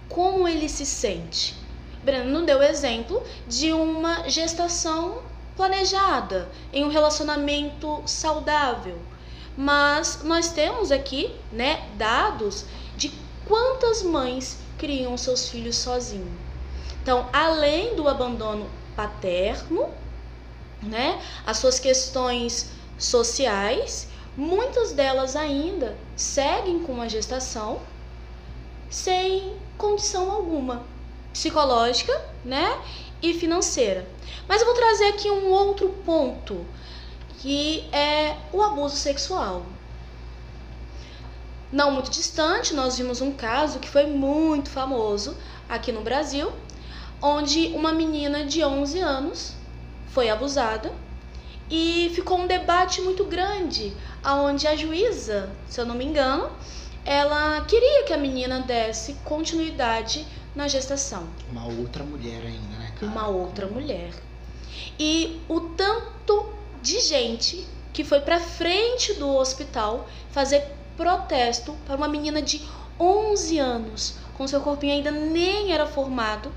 [0.08, 1.54] como ele se sente.
[2.02, 5.22] Breno deu exemplo de uma gestação
[5.56, 8.98] planejada, em um relacionamento saudável.
[9.56, 12.64] Mas nós temos aqui, né, dados
[12.96, 13.12] de
[13.46, 16.28] quantas mães criam seus filhos sozinhos.
[17.02, 19.88] Então, além do abandono paterno,
[20.82, 27.80] né, as suas questões sociais, muitas delas ainda seguem com a gestação
[28.90, 30.82] sem condição alguma
[31.32, 32.80] psicológica, né,
[33.22, 34.06] e financeira.
[34.48, 36.64] Mas eu vou trazer aqui um outro ponto,
[37.38, 39.64] que é o abuso sexual.
[41.70, 45.36] Não muito distante, nós vimos um caso que foi muito famoso
[45.68, 46.50] aqui no Brasil,
[47.20, 49.54] onde uma menina de 11 anos
[50.08, 50.90] foi abusada
[51.70, 56.50] e ficou um debate muito grande, aonde a juíza, se eu não me engano,
[57.04, 61.28] ela queria que a menina desse continuidade na gestação.
[61.50, 63.12] Uma outra mulher ainda, né, cara?
[63.12, 64.12] Uma outra mulher.
[64.98, 66.52] E o tanto
[66.82, 70.64] de gente que foi para frente do hospital fazer
[70.96, 72.60] protesto para uma menina de
[72.98, 76.52] 11 anos, com seu corpinho ainda nem era formado,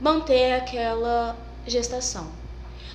[0.00, 2.37] manter aquela gestação.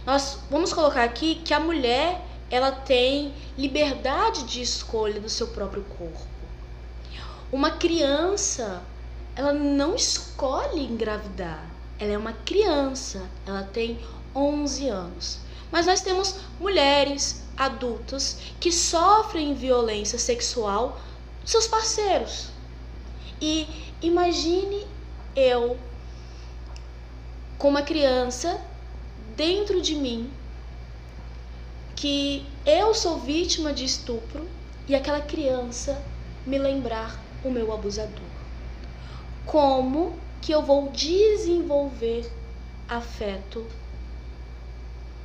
[0.06, 5.84] Nós vamos colocar aqui que a mulher ela tem liberdade de escolha do seu próprio
[5.98, 6.28] corpo.
[7.52, 8.82] Uma criança,
[9.36, 11.66] ela não escolhe engravidar.
[11.98, 14.00] Ela é uma criança, ela tem
[14.36, 15.40] 11 anos.
[15.72, 21.00] Mas nós temos mulheres adultas que sofrem violência sexual
[21.42, 22.50] dos seus parceiros.
[23.42, 23.68] E
[24.02, 24.86] imagine
[25.36, 25.78] eu
[27.58, 28.60] com uma criança
[29.36, 30.30] dentro de mim
[31.96, 34.48] que eu sou vítima de estupro
[34.88, 36.02] e aquela criança
[36.46, 38.28] me lembrar o meu abusador.
[39.46, 42.30] Como que eu vou desenvolver
[42.88, 43.66] afeto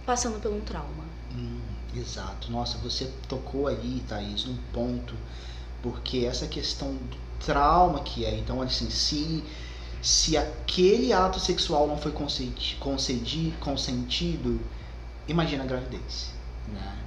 [0.07, 1.05] passando por um trauma?
[1.35, 1.61] Hum,
[1.94, 2.51] exato.
[2.51, 5.14] Nossa, você tocou aí, Thaís, um ponto,
[5.83, 9.42] porque essa questão do trauma que é, então assim, se
[10.00, 14.61] se aquele ato sexual não foi consenti, concedi, consentido,
[15.26, 16.32] imagina a gravidez,
[16.68, 16.98] né?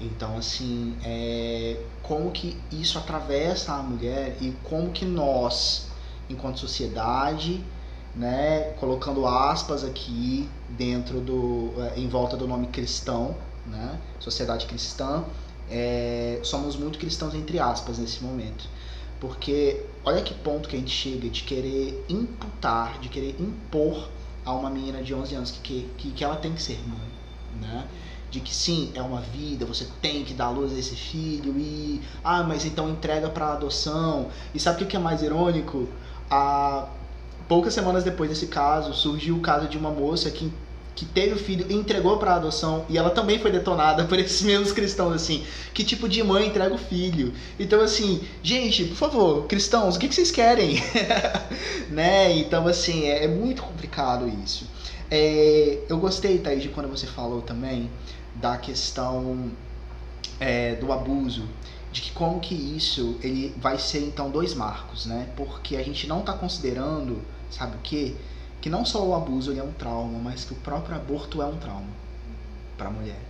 [0.00, 5.86] Então, assim, é, como que isso atravessa a mulher e como que nós,
[6.28, 7.64] enquanto sociedade,
[8.14, 15.24] né, colocando aspas aqui dentro do, é, em volta do nome cristão, né, sociedade cristã,
[15.70, 18.68] é, somos muito cristãos entre aspas nesse momento.
[19.26, 24.10] Porque olha que ponto que a gente chega de querer imputar, de querer impor
[24.44, 27.08] a uma menina de 11 anos que, que, que ela tem que ser mãe,
[27.58, 27.88] né?
[28.30, 32.02] De que sim, é uma vida, você tem que dar luz a esse filho e...
[32.22, 34.28] Ah, mas então entrega para adoção.
[34.54, 35.88] E sabe o que é mais irônico?
[36.30, 36.86] A
[37.48, 40.52] poucas semanas depois desse caso, surgiu o caso de uma moça que
[40.94, 44.42] que teve o filho e entregou para adoção e ela também foi detonada por esses
[44.42, 47.32] mesmos cristãos assim que tipo de mãe entrega o filho?
[47.58, 50.76] Então assim gente por favor cristãos o que, vocês querem?
[51.90, 52.36] Né?
[52.38, 54.66] Então assim é, é muito complicado isso.
[55.10, 57.90] É, eu gostei Thaís de quando você falou também
[58.34, 59.50] da questão
[60.40, 61.46] é, do abuso
[61.92, 65.28] de que como que isso ele vai ser então dois marcos né?
[65.36, 68.16] Porque a gente não está considerando sabe o que
[68.64, 71.58] que não só o abuso é um trauma, mas que o próprio aborto é um
[71.58, 71.90] trauma
[72.78, 73.20] para a mulher.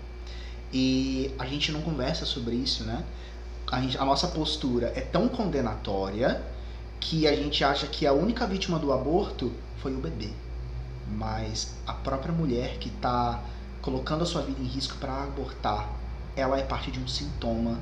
[0.73, 3.05] E a gente não conversa sobre isso, né?
[3.67, 6.41] A, gente, a nossa postura é tão condenatória
[7.01, 10.31] que a gente acha que a única vítima do aborto foi o bebê.
[11.11, 13.43] Mas a própria mulher que está
[13.83, 15.91] colocando a sua vida em risco para abortar,
[16.37, 17.81] ela é parte de um sintoma,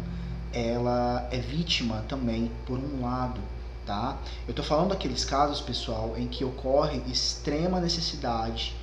[0.54, 3.42] ela é vítima também, por um lado,
[3.86, 4.18] tá?
[4.46, 8.74] Eu estou falando daqueles casos, pessoal, em que ocorre extrema necessidade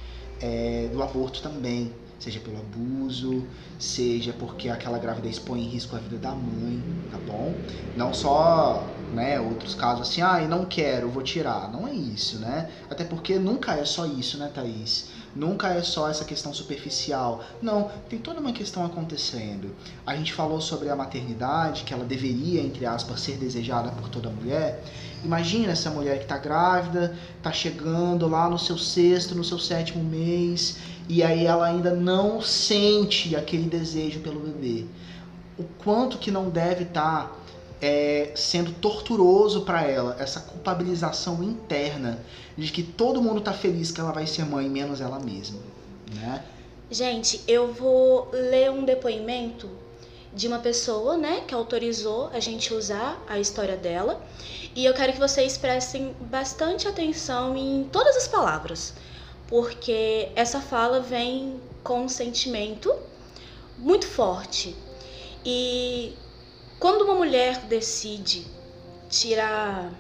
[0.42, 3.46] é, do aborto também, seja pelo abuso,
[3.78, 7.54] seja porque aquela gravidez põe em risco a vida da mãe, tá bom?
[7.96, 11.72] Não só, né, outros casos assim, ah, eu não quero, vou tirar.
[11.72, 12.70] Não é isso, né?
[12.90, 15.08] Até porque nunca é só isso, né, Thaís?
[15.36, 17.44] Nunca é só essa questão superficial.
[17.62, 19.76] Não, tem toda uma questão acontecendo.
[20.06, 24.30] A gente falou sobre a maternidade, que ela deveria, entre aspas, ser desejada por toda
[24.30, 24.84] mulher.
[25.24, 30.04] Imagina essa mulher que está grávida, está chegando lá no seu sexto, no seu sétimo
[30.04, 34.86] mês, e aí ela ainda não sente aquele desejo pelo bebê.
[35.58, 37.39] O quanto que não deve estar tá
[37.82, 42.20] é, sendo torturoso para ela, essa culpabilização interna
[42.58, 45.60] de que todo mundo tá feliz que ela vai ser mãe, menos ela mesma,
[46.14, 46.44] né?
[46.92, 49.70] Gente, eu vou ler um depoimento
[50.34, 54.22] de uma pessoa, né, que autorizou a gente usar a história dela,
[54.76, 58.94] e eu quero que vocês prestem bastante atenção em todas as palavras,
[59.48, 62.94] porque essa fala vem com um sentimento
[63.78, 64.76] muito forte.
[65.44, 66.14] E
[66.80, 68.48] quando uma mulher decide
[69.10, 69.92] tirar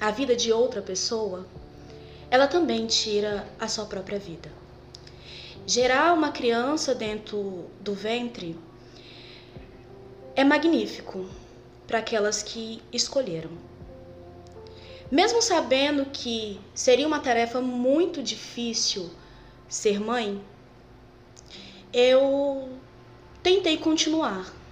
[0.00, 1.44] a vida de outra pessoa,
[2.30, 4.48] ela também tira a sua própria vida.
[5.66, 8.56] Gerar uma criança dentro do ventre
[10.36, 11.26] é magnífico
[11.86, 13.50] para aquelas que escolheram.
[15.10, 19.10] Mesmo sabendo que seria uma tarefa muito difícil
[19.68, 20.40] ser mãe,
[21.92, 22.68] eu
[23.42, 24.63] tentei continuar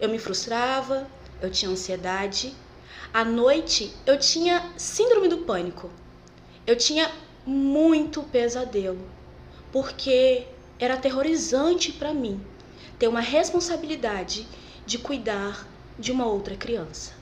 [0.00, 1.06] eu me frustrava,
[1.40, 2.54] eu tinha ansiedade.
[3.12, 5.90] À noite eu tinha síndrome do pânico.
[6.66, 7.10] Eu tinha
[7.46, 9.06] muito pesadelo,
[9.70, 10.46] porque
[10.78, 12.40] era aterrorizante para mim
[12.98, 14.48] ter uma responsabilidade
[14.86, 15.66] de cuidar
[15.98, 17.12] de uma outra criança.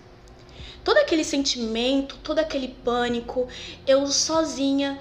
[0.85, 3.49] Todo aquele sentimento, todo aquele pânico,
[3.87, 5.01] eu sozinha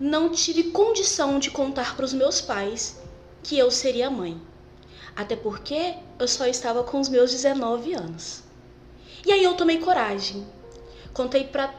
[0.00, 3.00] não tive condição de contar para os meus pais
[3.42, 4.40] que eu seria mãe.
[5.18, 8.44] Até porque eu só estava com os meus 19 anos.
[9.26, 10.46] E aí eu tomei coragem.
[11.12, 11.74] Contei para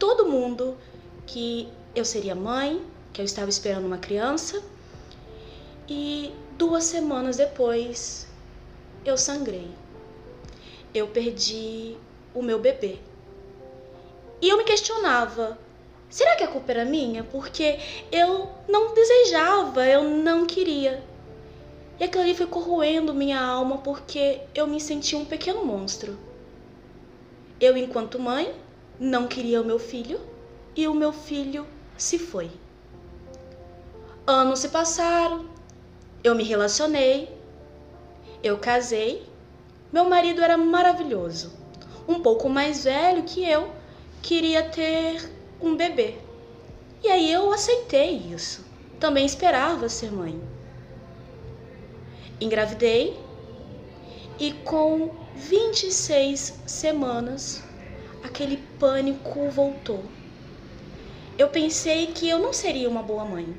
[0.00, 0.76] todo mundo
[1.24, 4.60] que eu seria mãe, que eu estava esperando uma criança.
[5.88, 8.26] E duas semanas depois
[9.04, 9.70] eu sangrei.
[10.92, 11.96] Eu perdi
[12.34, 12.98] o meu bebê.
[14.40, 15.56] E eu me questionava:
[16.10, 17.22] será que a culpa era minha?
[17.22, 17.78] Porque
[18.10, 21.11] eu não desejava, eu não queria.
[22.02, 26.18] E aquilo ali foi corroendo minha alma porque eu me senti um pequeno monstro.
[27.60, 28.52] Eu, enquanto mãe,
[28.98, 30.20] não queria o meu filho
[30.74, 31.64] e o meu filho
[31.96, 32.50] se foi.
[34.26, 35.48] Anos se passaram,
[36.24, 37.28] eu me relacionei,
[38.42, 39.24] eu casei.
[39.92, 41.52] Meu marido era maravilhoso,
[42.08, 43.70] um pouco mais velho que eu,
[44.20, 46.16] queria ter um bebê.
[47.00, 48.64] E aí eu aceitei isso.
[48.98, 50.51] Também esperava ser mãe.
[52.42, 53.16] Engravidei
[54.36, 57.62] e com 26 semanas
[58.20, 60.02] aquele pânico voltou.
[61.38, 63.56] Eu pensei que eu não seria uma boa mãe.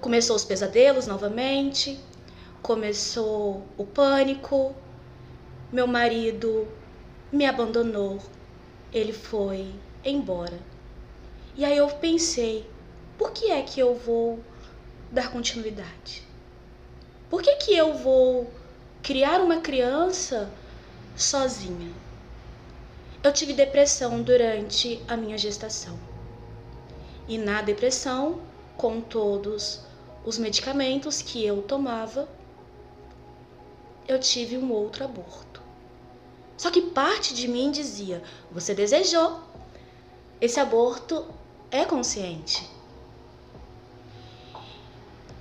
[0.00, 1.98] Começou os pesadelos novamente,
[2.62, 4.72] começou o pânico.
[5.72, 6.68] Meu marido
[7.32, 8.20] me abandonou,
[8.92, 10.60] ele foi embora.
[11.56, 12.64] E aí eu pensei,
[13.18, 14.38] por que é que eu vou
[15.10, 16.31] dar continuidade?
[17.32, 18.52] Por que que eu vou
[19.02, 20.52] criar uma criança
[21.16, 21.90] sozinha?
[23.24, 25.98] Eu tive depressão durante a minha gestação.
[27.26, 28.42] E na depressão,
[28.76, 29.80] com todos
[30.26, 32.28] os medicamentos que eu tomava,
[34.06, 35.62] eu tive um outro aborto.
[36.58, 39.40] Só que parte de mim dizia: você desejou.
[40.38, 41.26] Esse aborto
[41.70, 42.68] é consciente.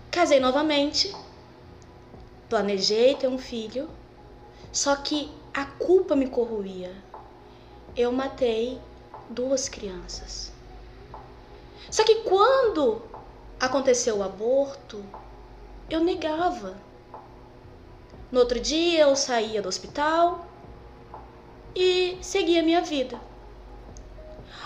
[0.10, 1.14] Casei novamente,
[2.52, 3.90] planejei ter um filho,
[4.74, 6.94] só que a culpa me corroía.
[7.96, 8.78] Eu matei
[9.30, 10.52] duas crianças.
[11.90, 13.02] Só que quando
[13.58, 15.02] aconteceu o aborto,
[15.90, 16.76] eu negava.
[18.30, 20.46] No outro dia eu saía do hospital
[21.74, 23.18] e seguia minha vida.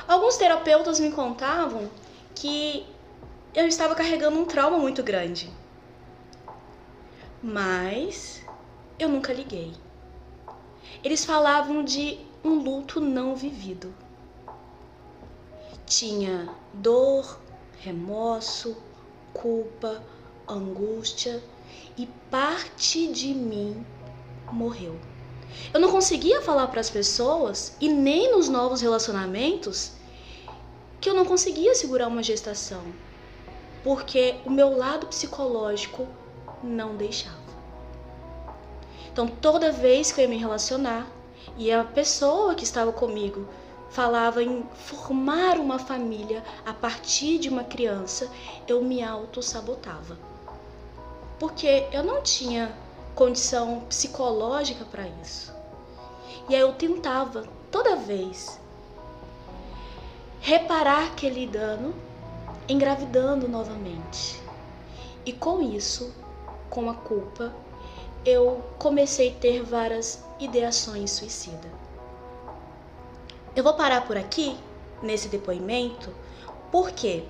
[0.07, 1.87] Alguns terapeutas me contavam
[2.33, 2.83] que
[3.53, 5.53] eu estava carregando um trauma muito grande.
[7.41, 8.43] Mas
[8.97, 9.73] eu nunca liguei.
[11.03, 13.93] Eles falavam de um luto não vivido.
[15.85, 17.39] Tinha dor,
[17.79, 18.75] remorso,
[19.33, 20.01] culpa,
[20.47, 21.43] angústia
[21.97, 23.85] e parte de mim
[24.51, 24.99] morreu.
[25.73, 29.91] Eu não conseguia falar para as pessoas e nem nos novos relacionamentos
[30.99, 32.83] que eu não conseguia segurar uma gestação,
[33.83, 36.07] porque o meu lado psicológico
[36.65, 37.45] não deixava.
[39.11, 41.07] Então, toda vez que eu ia me relacionar
[41.57, 43.47] e a pessoa que estava comigo
[43.89, 48.29] falava em formar uma família a partir de uma criança,
[48.67, 50.17] eu me auto-sabotava.
[51.39, 52.75] Porque eu não tinha
[53.15, 55.53] condição psicológica para isso.
[56.49, 58.59] E aí eu tentava toda vez
[60.41, 61.95] reparar aquele dano
[62.67, 64.41] engravidando novamente.
[65.25, 66.13] E com isso,
[66.69, 67.53] com a culpa,
[68.25, 71.67] eu comecei a ter várias ideações suicida.
[73.55, 74.57] Eu vou parar por aqui
[75.01, 76.13] nesse depoimento
[76.71, 77.23] porque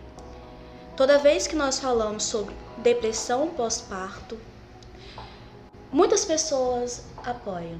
[0.95, 4.39] toda vez que nós falamos sobre depressão pós-parto,
[5.91, 7.80] muitas pessoas apoiam.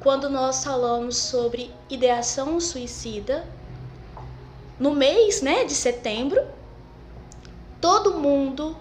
[0.00, 3.46] Quando nós falamos sobre ideação suicida,
[4.78, 6.44] no mês né, de setembro,
[7.80, 8.76] todo mundo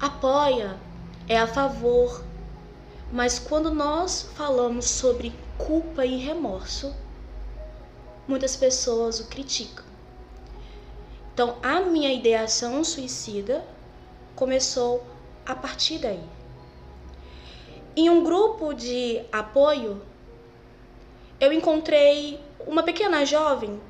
[0.00, 0.80] apoia,
[1.28, 2.24] é a favor.
[3.12, 6.94] Mas quando nós falamos sobre culpa e remorso,
[8.26, 9.84] muitas pessoas o criticam.
[11.34, 13.64] Então, a minha ideação suicida
[14.34, 15.04] começou
[15.44, 16.22] a partir daí.
[17.96, 20.00] Em um grupo de apoio,
[21.38, 23.80] eu encontrei uma pequena jovem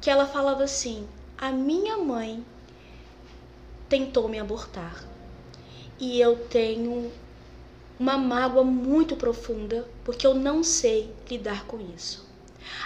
[0.00, 2.44] que ela falava assim: "A minha mãe
[3.88, 5.13] tentou me abortar
[6.04, 7.10] e eu tenho
[7.98, 12.28] uma mágoa muito profunda porque eu não sei lidar com isso.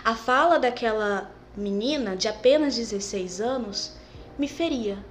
[0.05, 3.93] A fala daquela menina de apenas 16 anos
[4.39, 5.05] me feria,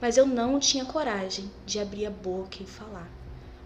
[0.00, 3.08] mas eu não tinha coragem de abrir a boca e falar,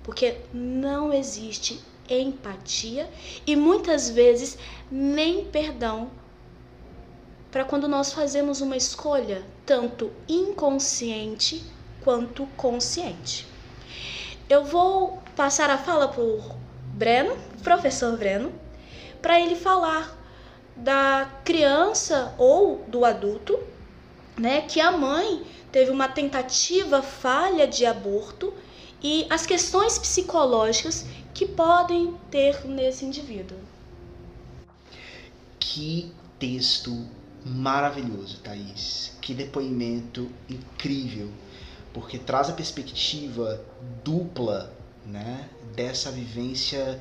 [0.02, 3.08] porque não existe empatia
[3.46, 4.58] e muitas vezes
[4.90, 6.10] nem perdão
[7.50, 11.64] para quando nós fazemos uma escolha tanto inconsciente
[12.04, 13.55] quanto consciente.
[14.48, 16.56] Eu vou passar a fala por
[16.94, 18.52] Breno, professor Breno,
[19.20, 20.16] para ele falar
[20.76, 23.58] da criança ou do adulto,
[24.38, 25.42] né, que a mãe
[25.72, 28.54] teve uma tentativa falha de aborto
[29.02, 33.58] e as questões psicológicas que podem ter nesse indivíduo.
[35.58, 37.06] Que texto
[37.44, 39.16] maravilhoso, Thaís.
[39.20, 41.30] Que depoimento incrível,
[41.96, 43.58] porque traz a perspectiva
[44.04, 44.70] dupla,
[45.06, 47.00] né, dessa vivência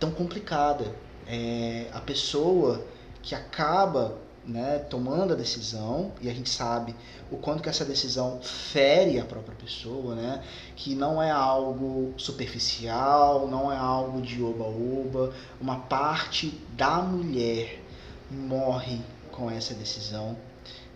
[0.00, 0.92] tão complicada.
[1.28, 2.84] É, a pessoa
[3.22, 6.92] que acaba né, tomando a decisão, e a gente sabe
[7.30, 10.42] o quanto que essa decisão fere a própria pessoa, né,
[10.74, 17.80] que não é algo superficial, não é algo de oba-oba, uma parte da mulher
[18.28, 19.00] morre
[19.30, 20.36] com essa decisão,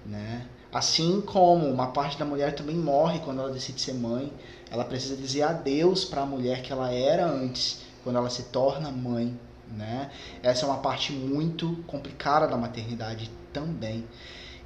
[0.04, 0.48] né?
[0.72, 4.32] Assim como uma parte da mulher também morre quando ela decide ser mãe,
[4.70, 8.90] ela precisa dizer adeus para a mulher que ela era antes, quando ela se torna
[8.90, 9.36] mãe,
[9.68, 10.12] né?
[10.42, 14.06] Essa é uma parte muito complicada da maternidade também.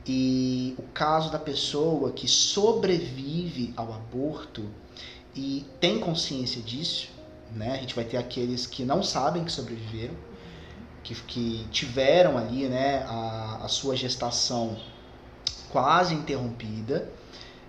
[0.06, 4.68] E o caso da pessoa que sobrevive ao aborto
[5.34, 7.08] e tem consciência disso,
[7.50, 7.72] né?
[7.72, 10.14] A gente vai ter aqueles que não sabem que sobreviveram,
[11.02, 14.76] que, que tiveram ali, né, a, a sua gestação
[15.74, 17.10] quase interrompida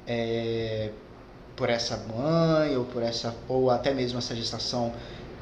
[0.06, 0.92] é,
[1.56, 4.94] por essa mãe ou por essa ou até mesmo essa gestação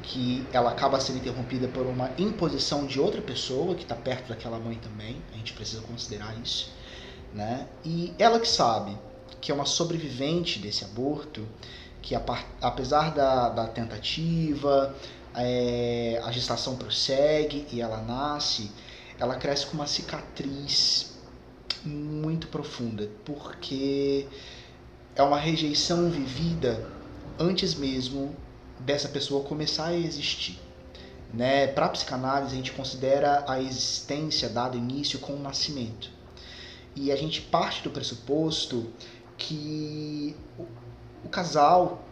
[0.02, 4.58] que ela acaba sendo interrompida por uma imposição de outra pessoa que está perto daquela
[4.58, 5.20] mãe também.
[5.34, 6.70] A gente precisa considerar isso,
[7.34, 7.66] né?
[7.84, 8.96] E ela que sabe
[9.42, 11.46] que é uma sobrevivente desse aborto,
[12.00, 12.14] que
[12.62, 14.94] apesar da, da tentativa,
[15.36, 18.70] é, a gestação prossegue e ela nasce,
[19.18, 21.13] ela cresce com uma cicatriz
[21.84, 24.26] muito profunda, porque
[25.14, 26.86] é uma rejeição vivida
[27.38, 28.34] antes mesmo
[28.78, 30.58] dessa pessoa começar a existir.
[31.32, 31.66] Né?
[31.66, 36.10] Para a psicanálise, a gente considera a existência dada início com o nascimento.
[36.94, 38.90] E a gente parte do pressuposto
[39.36, 40.64] que o,
[41.24, 42.04] o casal,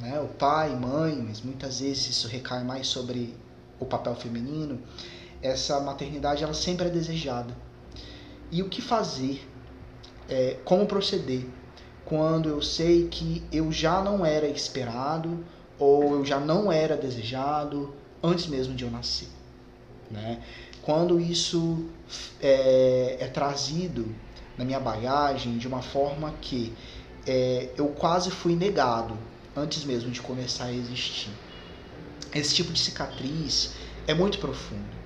[0.00, 3.34] né, o pai, mãe, mas muitas vezes isso recai mais sobre
[3.80, 4.80] o papel feminino,
[5.42, 7.54] essa maternidade ela sempre é desejada.
[8.50, 9.46] E o que fazer?
[10.28, 11.46] É, como proceder?
[12.04, 15.44] Quando eu sei que eu já não era esperado
[15.78, 19.28] ou eu já não era desejado antes mesmo de eu nascer.
[20.10, 20.42] Né?
[20.82, 21.86] Quando isso
[22.40, 24.14] é, é trazido
[24.56, 26.72] na minha bagagem de uma forma que
[27.26, 29.16] é, eu quase fui negado
[29.54, 31.30] antes mesmo de começar a existir.
[32.34, 33.74] Esse tipo de cicatriz
[34.06, 34.97] é muito profundo.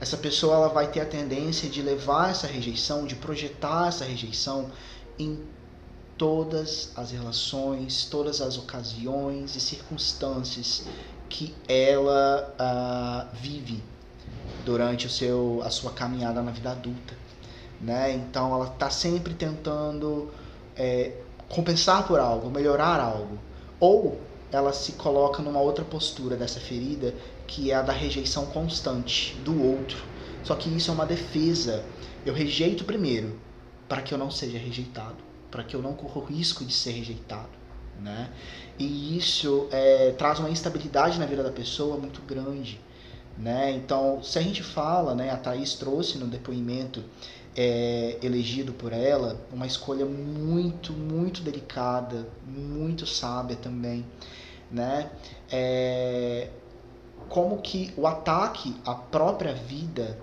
[0.00, 4.70] Essa pessoa ela vai ter a tendência de levar essa rejeição, de projetar essa rejeição
[5.18, 5.42] em
[6.16, 10.84] todas as relações, todas as ocasiões e circunstâncias
[11.28, 13.82] que ela uh, vive
[14.64, 17.14] durante o seu, a sua caminhada na vida adulta.
[17.80, 18.12] Né?
[18.14, 20.30] Então ela está sempre tentando
[20.76, 21.12] é,
[21.48, 23.38] compensar por algo, melhorar algo.
[23.78, 24.18] Ou
[24.50, 27.14] ela se coloca numa outra postura dessa ferida,
[27.48, 29.98] que é a da rejeição constante do outro.
[30.44, 31.84] Só que isso é uma defesa.
[32.24, 33.40] Eu rejeito primeiro,
[33.88, 36.92] para que eu não seja rejeitado para que eu não corra o risco de ser
[36.92, 37.58] rejeitado.
[38.00, 38.30] Né?
[38.78, 42.80] E isso é, traz uma instabilidade na vida da pessoa muito grande.
[43.36, 43.72] Né?
[43.72, 47.02] Então, se a gente fala, né, a Thaís trouxe no depoimento
[47.56, 54.04] é, elegido por ela uma escolha muito, muito delicada, muito sábia também.
[54.70, 55.10] Né?
[55.50, 56.48] É,
[57.28, 60.18] como que o ataque à própria vida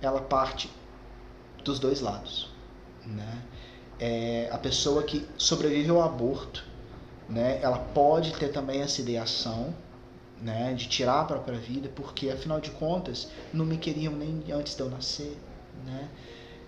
[0.00, 0.70] ela parte
[1.64, 2.48] dos dois lados.
[3.04, 3.42] Né?
[4.00, 6.64] é, a pessoa que sobrevive ao aborto,
[7.28, 9.74] né, ela pode ter também essa ideação
[10.40, 14.74] né, de tirar a própria vida, porque afinal de contas não me queriam nem antes
[14.74, 15.38] de eu nascer.
[15.84, 16.08] Né?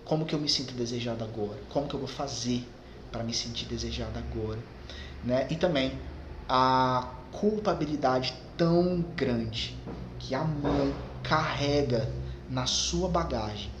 [0.05, 1.59] Como que eu me sinto desejado agora?
[1.69, 2.63] Como que eu vou fazer
[3.11, 4.59] para me sentir desejado agora?
[5.23, 5.47] Né?
[5.49, 5.97] E também
[6.47, 9.77] a culpabilidade tão grande
[10.19, 10.93] que a mãe
[11.23, 12.09] carrega
[12.49, 13.71] na sua bagagem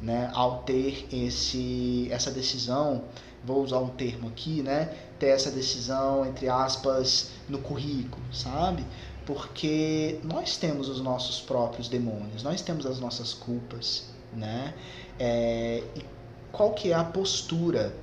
[0.00, 3.04] né, ao ter esse, essa decisão,
[3.44, 8.84] vou usar um termo aqui, né, ter essa decisão, entre aspas, no currículo, sabe?
[9.26, 14.74] Porque nós temos os nossos próprios demônios, nós temos as nossas culpas, né?
[15.18, 16.04] É, e
[16.50, 17.94] qual que é a postura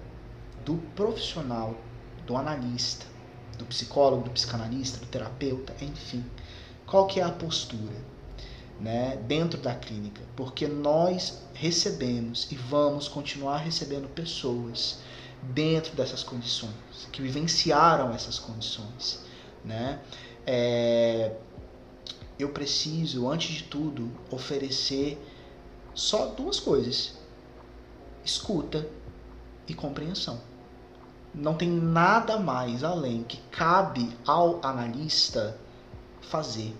[0.63, 1.75] do profissional,
[2.25, 3.05] do analista,
[3.57, 6.23] do psicólogo, do psicanalista, do terapeuta, enfim,
[6.85, 8.17] qual que é a postura?
[8.79, 14.99] né, dentro da clínica, porque nós recebemos e vamos continuar recebendo pessoas
[15.41, 16.73] dentro dessas condições,
[17.11, 19.21] que vivenciaram essas condições.
[19.63, 19.99] Né?
[20.45, 21.35] É,
[22.37, 25.19] eu preciso, antes de tudo, oferecer
[25.93, 27.17] só duas coisas:
[28.23, 28.87] escuta
[29.67, 30.39] e compreensão.
[31.37, 35.57] Não tem nada mais além que cabe ao analista
[36.21, 36.75] fazer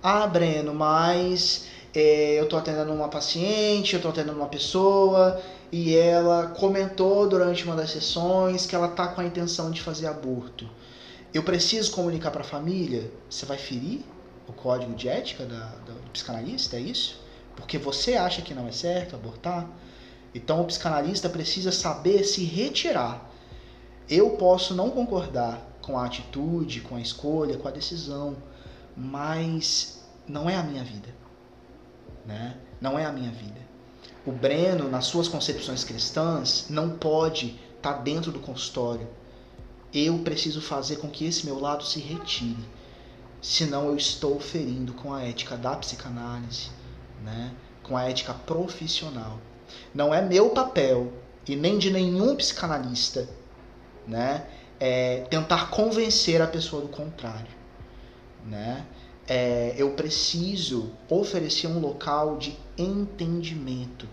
[0.00, 5.40] ah, Breno, mas é, eu estou atendendo uma paciente, eu estou atendendo uma pessoa
[5.72, 10.06] e ela comentou durante uma das sessões que ela está com a intenção de fazer
[10.06, 10.68] aborto.
[11.34, 13.10] Eu preciso comunicar para a família?
[13.28, 14.04] Você vai ferir
[14.46, 16.76] o código de ética da, da, do psicanalista?
[16.76, 17.20] É isso?
[17.58, 19.68] porque você acha que não é certo abortar,
[20.32, 23.28] então o psicanalista precisa saber se retirar.
[24.08, 28.36] Eu posso não concordar com a atitude, com a escolha, com a decisão,
[28.96, 31.08] mas não é a minha vida,
[32.24, 32.56] né?
[32.80, 33.60] Não é a minha vida.
[34.24, 39.06] O Breno, nas suas concepções cristãs, não pode estar tá dentro do consultório.
[39.92, 42.68] Eu preciso fazer com que esse meu lado se retire.
[43.42, 46.70] Senão eu estou ferindo com a ética da psicanálise,
[47.22, 47.52] né?
[47.82, 49.38] com a ética profissional.
[49.94, 51.12] Não é meu papel
[51.46, 53.28] e nem de nenhum psicanalista
[54.08, 54.46] né?
[54.80, 57.58] É tentar convencer a pessoa do contrário.
[58.44, 58.84] Né?
[59.28, 64.08] É, eu preciso oferecer um local de entendimento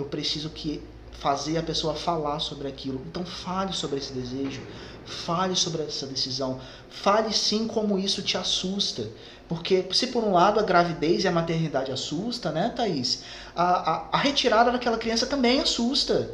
[0.00, 0.82] eu preciso que
[1.12, 3.02] fazer a pessoa falar sobre aquilo.
[3.06, 4.62] Então fale sobre esse desejo,
[5.04, 9.08] fale sobre essa decisão, fale sim como isso te assusta.
[9.46, 13.22] Porque se por um lado a gravidez e a maternidade assusta, né, Thaís?
[13.54, 16.30] A, a, a retirada daquela criança também assusta.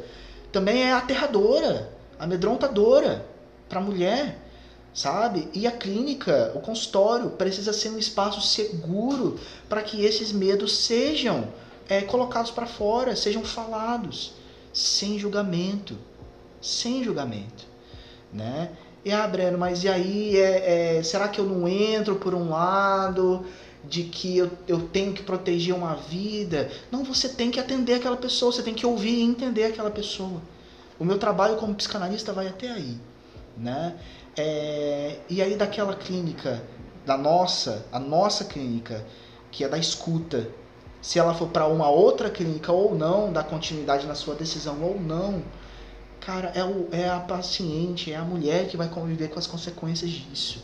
[0.51, 3.25] Também é aterradora, amedrontadora
[3.67, 4.39] para a mulher,
[4.93, 5.47] sabe?
[5.53, 9.39] E a clínica, o consultório, precisa ser um espaço seguro
[9.69, 11.49] para que esses medos sejam
[11.87, 14.33] é, colocados para fora, sejam falados,
[14.73, 15.97] sem julgamento.
[16.61, 17.65] Sem julgamento.
[18.33, 18.71] Né?
[19.05, 22.49] E ah, Breno, mas e aí, é, é, será que eu não entro por um
[22.49, 23.45] lado
[23.85, 26.69] de que eu, eu tenho que proteger uma vida?
[26.91, 30.41] Não, você tem que atender aquela pessoa, você tem que ouvir e entender aquela pessoa.
[30.99, 32.97] O meu trabalho como psicanalista vai até aí.
[33.55, 33.95] Né?
[34.35, 36.61] É, e aí daquela clínica,
[37.05, 39.03] da nossa, a nossa clínica,
[39.51, 40.47] que é da escuta,
[41.01, 44.99] se ela for para uma outra clínica ou não, dar continuidade na sua decisão ou
[44.99, 45.41] não,
[46.19, 50.09] cara, é, o, é a paciente, é a mulher que vai conviver com as consequências
[50.09, 50.63] disso.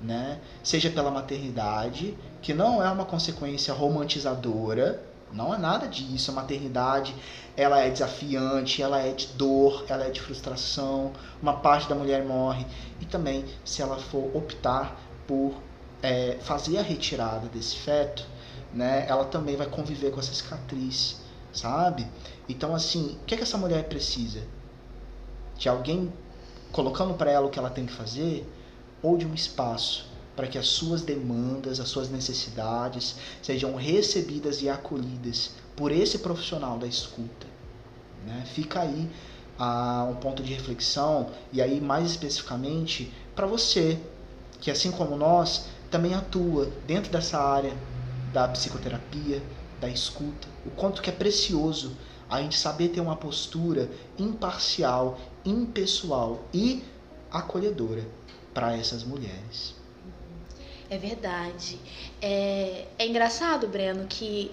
[0.00, 0.38] Né?
[0.62, 5.02] Seja pela maternidade, que não é uma consequência romantizadora,
[5.34, 6.30] não é nada disso.
[6.30, 7.14] A maternidade,
[7.56, 11.12] ela é desafiante, ela é de dor, ela é de frustração.
[11.42, 12.64] Uma parte da mulher morre.
[13.00, 15.54] E também, se ela for optar por
[16.02, 18.26] é, fazer a retirada desse feto,
[18.72, 21.20] né, ela também vai conviver com essa cicatriz,
[21.52, 22.06] sabe?
[22.48, 24.42] Então, assim, o que, é que essa mulher precisa?
[25.56, 26.12] De alguém
[26.72, 28.46] colocando para ela o que ela tem que fazer
[29.02, 34.68] ou de um espaço para que as suas demandas, as suas necessidades sejam recebidas e
[34.68, 37.46] acolhidas por esse profissional da escuta.
[38.26, 38.44] Né?
[38.52, 39.08] Fica aí
[39.58, 43.98] ah, um ponto de reflexão e aí mais especificamente para você
[44.60, 47.76] que assim como nós também atua dentro dessa área
[48.32, 49.42] da psicoterapia,
[49.80, 51.96] da escuta, o quanto que é precioso
[52.28, 56.82] a gente saber ter uma postura imparcial, impessoal e
[57.30, 58.04] acolhedora
[58.52, 59.74] para essas mulheres.
[60.90, 61.78] É verdade.
[62.20, 64.50] É, é engraçado, Breno, que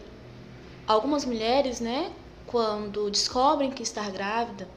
[0.88, 2.12] algumas mulheres, né,
[2.48, 4.68] quando descobrem que está grávida,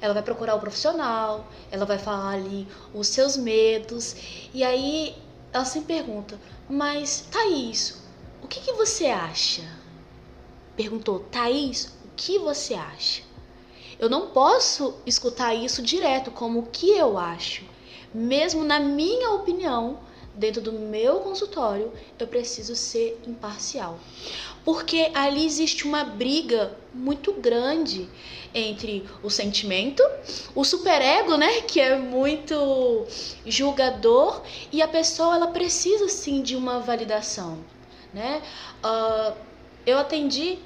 [0.00, 4.16] ela vai procurar o profissional, ela vai falar ali os seus medos,
[4.52, 5.16] e aí
[5.52, 6.38] ela se pergunta:
[6.68, 8.02] Mas, Thaís,
[8.42, 9.62] o que, que você acha?
[10.76, 13.22] Perguntou Thaís, o que você acha?
[13.98, 17.64] Eu não posso escutar isso direto como o que eu acho.
[18.12, 19.98] Mesmo na minha opinião,
[20.34, 23.98] dentro do meu consultório, eu preciso ser imparcial.
[24.64, 28.08] Porque ali existe uma briga muito grande
[28.54, 30.02] entre o sentimento,
[30.54, 33.06] o superego, né, que é muito
[33.44, 37.58] julgador, e a pessoa ela precisa sim de uma validação
[38.14, 38.40] né?
[38.82, 39.36] Uh,
[39.84, 40.58] eu atendi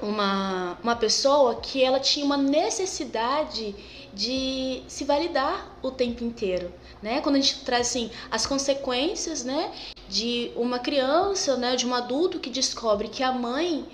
[0.00, 3.76] uma, uma pessoa que ela tinha uma necessidade
[4.12, 6.72] de se validar o tempo inteiro,
[7.02, 7.20] né?
[7.20, 9.72] Quando a gente traz assim as consequências, né,
[10.08, 13.86] de uma criança, né, de um adulto que descobre que a mãe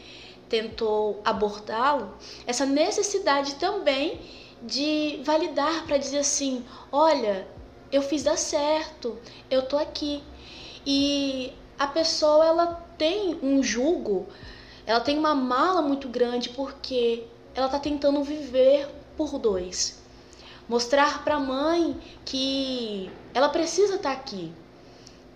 [0.49, 2.15] tentou abortá-lo,
[2.47, 4.21] essa necessidade também
[4.63, 7.49] de validar para dizer assim, olha,
[7.91, 9.19] eu fiz dar certo,
[9.51, 10.23] eu tô aqui.
[10.87, 12.67] E a pessoa ela
[12.99, 14.27] tem um julgo,
[14.87, 17.25] ela tem uma mala muito grande porque
[17.55, 20.02] ela está tentando viver por dois.
[20.73, 24.51] Mostrar para a mãe que ela precisa estar tá aqui,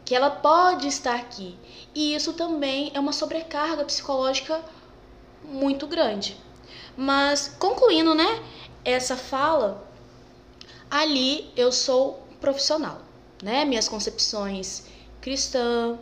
[0.03, 1.59] que ela pode estar aqui.
[1.95, 4.64] E isso também é uma sobrecarga psicológica
[5.45, 6.39] muito grande.
[6.97, 8.43] Mas concluindo, né,
[8.82, 9.87] essa fala,
[10.91, 13.03] ali eu sou profissional,
[13.43, 13.66] né?
[13.66, 14.84] Minhas concepções
[15.20, 15.99] cristã,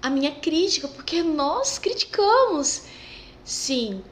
[0.00, 2.84] a minha crítica, porque nós criticamos.
[3.44, 4.02] Sim,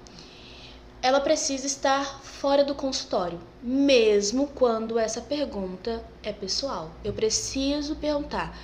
[1.00, 6.91] ela precisa estar fora do consultório, mesmo quando essa pergunta é pessoal.
[7.03, 8.57] Eu preciso perguntar: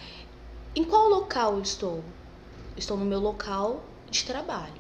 [0.77, 2.05] em qual local eu estou?
[2.77, 4.75] Estou no meu local de trabalho.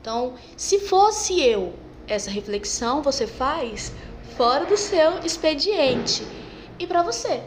[0.00, 1.74] Então, se fosse eu,
[2.06, 3.92] essa reflexão você faz
[4.36, 6.26] fora do seu expediente
[6.78, 7.42] e para você,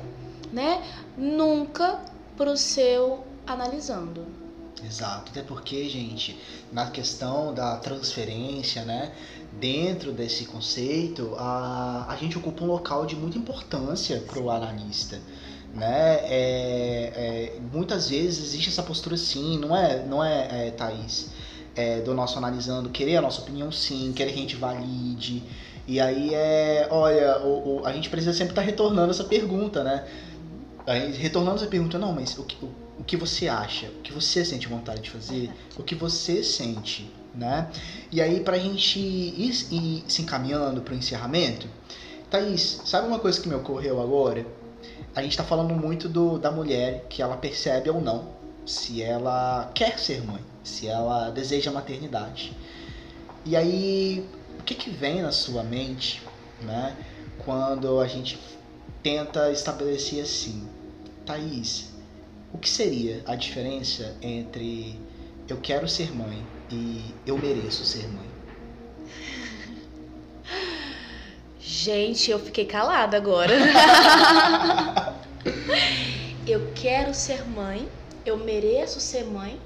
[0.51, 0.83] né?
[1.17, 2.01] Nunca
[2.35, 4.25] para o seu analisando.
[4.83, 6.39] Exato, até porque, gente,
[6.71, 9.11] na questão da transferência, né,
[9.59, 15.19] dentro desse conceito, a, a gente ocupa um local de muita importância para o analista.
[15.73, 16.19] Né?
[16.23, 21.29] É, é, muitas vezes existe essa postura sim, não é, não é, é Thaís?
[21.75, 25.43] É, do nosso analisando, querer a nossa opinião sim, querer que a gente valide.
[25.87, 29.83] E aí é, olha, o, o a gente precisa sempre estar tá retornando essa pergunta,
[29.83, 30.03] né?
[30.87, 33.87] Aí, retornando essa pergunta, não, mas o que, o, o que você acha?
[33.87, 35.51] O que você sente vontade de fazer?
[35.77, 37.69] O que você sente, né?
[38.11, 41.67] E aí, pra gente ir, ir se encaminhando pro encerramento,
[42.29, 44.45] Thaís, sabe uma coisa que me ocorreu agora?
[45.15, 49.71] A gente tá falando muito do, da mulher, que ela percebe ou não se ela
[49.73, 52.55] quer ser mãe, se ela deseja maternidade.
[53.45, 54.27] E aí,
[54.59, 56.21] o que que vem na sua mente,
[56.61, 56.95] né?
[57.45, 58.37] Quando a gente
[59.01, 60.67] tenta estabelecer assim,
[61.25, 61.93] Thaís,
[62.53, 64.99] o que seria a diferença entre
[65.47, 68.27] eu quero ser mãe e eu mereço ser mãe?
[71.59, 73.53] Gente, eu fiquei calada agora.
[76.47, 77.87] eu quero ser mãe,
[78.25, 79.59] eu mereço ser mãe.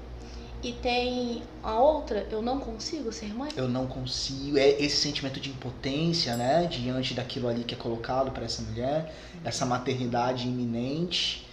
[0.62, 3.50] E tem a outra, eu não consigo ser mãe?
[3.56, 4.56] Eu não consigo.
[4.56, 6.66] É esse sentimento de impotência, né?
[6.66, 9.12] Diante daquilo ali que é colocado para essa mulher,
[9.44, 11.44] essa maternidade iminente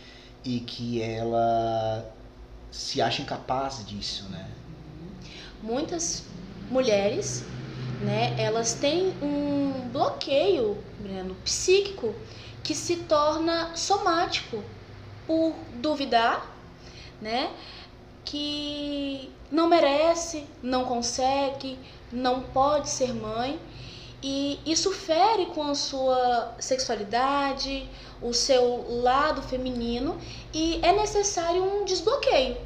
[0.45, 2.07] e que ela
[2.71, 4.47] se acha incapaz disso, né?
[5.61, 6.23] Muitas
[6.69, 7.43] mulheres,
[8.01, 12.15] né, elas têm um bloqueio, Breno, psíquico
[12.63, 14.63] que se torna somático
[15.27, 16.55] por duvidar,
[17.21, 17.51] né,
[18.23, 21.77] que não merece, não consegue,
[22.11, 23.59] não pode ser mãe.
[24.21, 27.89] E isso fere com a sua sexualidade,
[28.21, 30.19] o seu lado feminino
[30.53, 32.57] e é necessário um desbloqueio,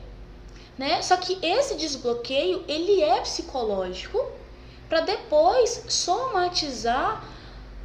[0.77, 1.01] né?
[1.01, 4.25] Só que esse desbloqueio ele é psicológico
[4.89, 7.25] para depois somatizar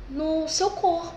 [0.08, 1.14] no seu corpo.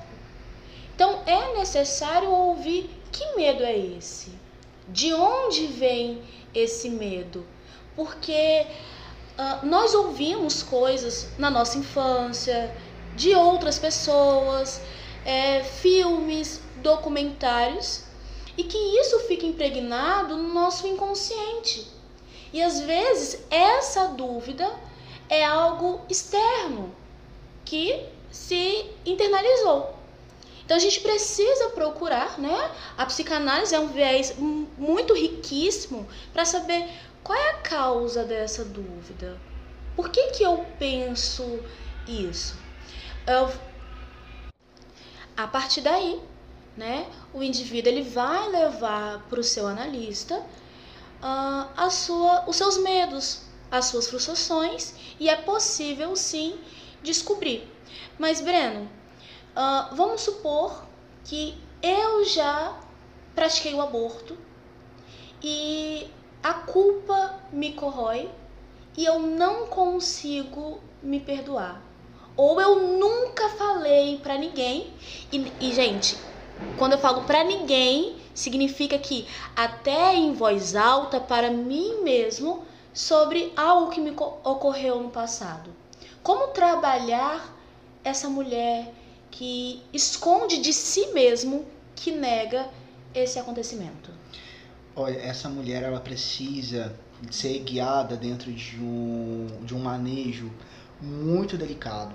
[0.96, 4.32] Então é necessário ouvir que medo é esse?
[4.88, 6.22] De onde vem
[6.54, 7.46] esse medo?
[7.96, 8.66] Porque
[9.38, 12.74] uh, nós ouvimos coisas na nossa infância
[13.16, 14.82] de outras pessoas
[15.26, 18.04] é, filmes, documentários,
[18.62, 21.88] e que isso fica impregnado no nosso inconsciente.
[22.54, 24.72] E às vezes essa dúvida
[25.28, 26.94] é algo externo
[27.66, 29.96] que se internalizou.
[30.64, 32.72] Então a gente precisa procurar, né?
[32.96, 36.88] A psicanálise é um viés muito riquíssimo para saber
[37.24, 39.42] qual é a causa dessa dúvida.
[39.96, 41.64] Por que, que eu penso
[42.06, 42.60] isso?
[43.26, 43.52] Eu
[45.36, 46.22] a partir daí,
[46.82, 52.80] né, o indivíduo ele vai levar para o seu analista uh, a sua, os seus
[52.80, 56.60] medos, as suas frustrações e é possível sim
[57.04, 57.72] descobrir.
[58.18, 58.90] Mas Breno,
[59.56, 60.84] uh, vamos supor
[61.24, 62.76] que eu já
[63.36, 64.36] pratiquei o aborto
[65.40, 66.10] e
[66.42, 68.28] a culpa me corrói
[68.98, 71.80] e eu não consigo me perdoar
[72.36, 74.92] ou eu nunca falei para ninguém.
[75.32, 76.18] E, e, gente,
[76.78, 83.52] quando eu falo para ninguém, significa que até em voz alta para mim mesmo sobre
[83.56, 84.12] algo que me
[84.44, 85.70] ocorreu no passado.
[86.24, 87.56] Como trabalhar
[88.04, 88.94] essa mulher
[89.30, 92.68] que esconde de si mesmo que nega
[93.14, 94.12] esse acontecimento?
[94.96, 96.94] Olha, essa mulher ela precisa
[97.30, 100.52] ser guiada dentro de um, de um manejo
[101.00, 102.14] muito delicado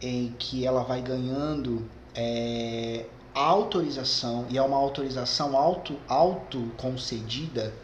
[0.00, 7.74] em que ela vai ganhando é, autorização e é uma autorização auto, auto concedida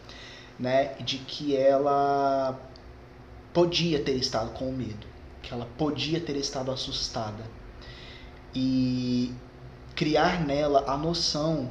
[0.58, 2.58] né, de que ela
[3.52, 5.06] podia ter estado com medo,
[5.42, 7.44] que ela podia ter estado assustada.
[8.54, 9.32] E
[9.94, 11.70] criar nela a noção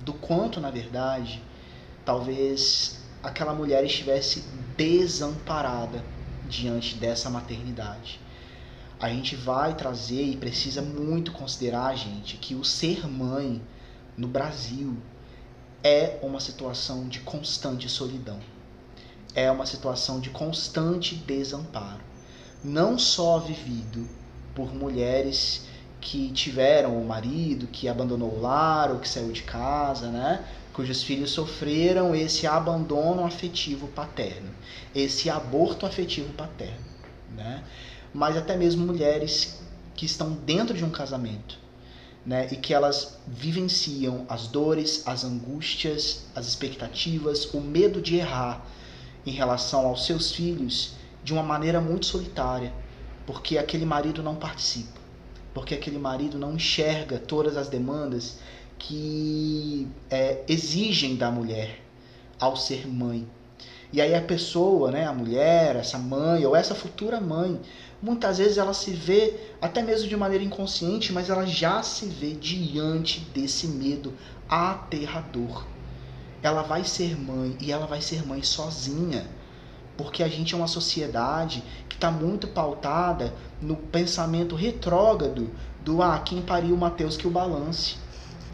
[0.00, 1.42] do quanto na verdade
[2.04, 4.44] talvez aquela mulher estivesse
[4.76, 6.02] desamparada
[6.48, 8.20] diante dessa maternidade
[9.00, 13.62] a gente vai trazer e precisa muito considerar, gente, que o ser mãe
[14.14, 14.94] no Brasil
[15.82, 18.38] é uma situação de constante solidão.
[19.34, 22.02] É uma situação de constante desamparo.
[22.62, 24.06] Não só vivido
[24.54, 25.66] por mulheres
[25.98, 30.44] que tiveram o marido que abandonou o lar ou que saiu de casa, né?
[30.74, 34.50] Cujos filhos sofreram esse abandono afetivo paterno,
[34.94, 36.84] esse aborto afetivo paterno,
[37.34, 37.64] né?
[38.12, 39.60] Mas até mesmo mulheres
[39.94, 41.58] que estão dentro de um casamento,
[42.24, 42.48] né?
[42.50, 48.66] E que elas vivenciam as dores, as angústias, as expectativas, o medo de errar
[49.26, 52.72] em relação aos seus filhos de uma maneira muito solitária,
[53.26, 54.98] porque aquele marido não participa,
[55.52, 58.38] porque aquele marido não enxerga todas as demandas
[58.78, 61.80] que é, exigem da mulher
[62.38, 63.28] ao ser mãe.
[63.92, 67.60] E aí a pessoa, né, a mulher, essa mãe ou essa futura mãe,
[68.02, 72.32] muitas vezes ela se vê até mesmo de maneira inconsciente, mas ela já se vê
[72.32, 74.14] diante desse medo
[74.48, 75.64] aterrador.
[76.42, 79.26] Ela vai ser mãe e ela vai ser mãe sozinha
[80.02, 85.50] porque a gente é uma sociedade que está muito pautada no pensamento retrógrado
[85.84, 87.96] do ah, quem pariu Mateus que o balance,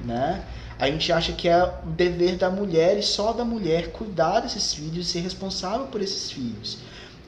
[0.04, 0.44] né?
[0.76, 4.74] A gente acha que é o dever da mulher e só da mulher cuidar desses
[4.74, 6.78] filhos e ser responsável por esses filhos.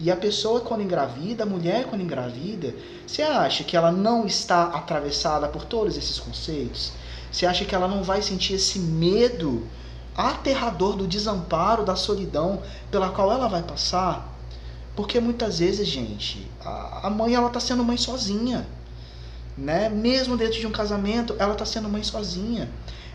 [0.00, 2.74] E a pessoa quando engravida, a mulher quando engravida,
[3.06, 6.92] você acha que ela não está atravessada por todos esses conceitos?
[7.32, 9.66] Você acha que ela não vai sentir esse medo
[10.16, 14.36] aterrador do desamparo, da solidão pela qual ela vai passar.
[14.96, 18.66] Porque muitas vezes, gente, a, mãe ela tá sendo mãe sozinha,
[19.56, 19.88] né?
[19.88, 22.68] Mesmo dentro de um casamento, ela tá sendo mãe sozinha.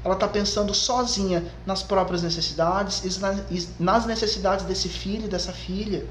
[0.04, 6.06] Ela tá pensando sozinha nas próprias necessidades e nas necessidades desse filho e dessa filha.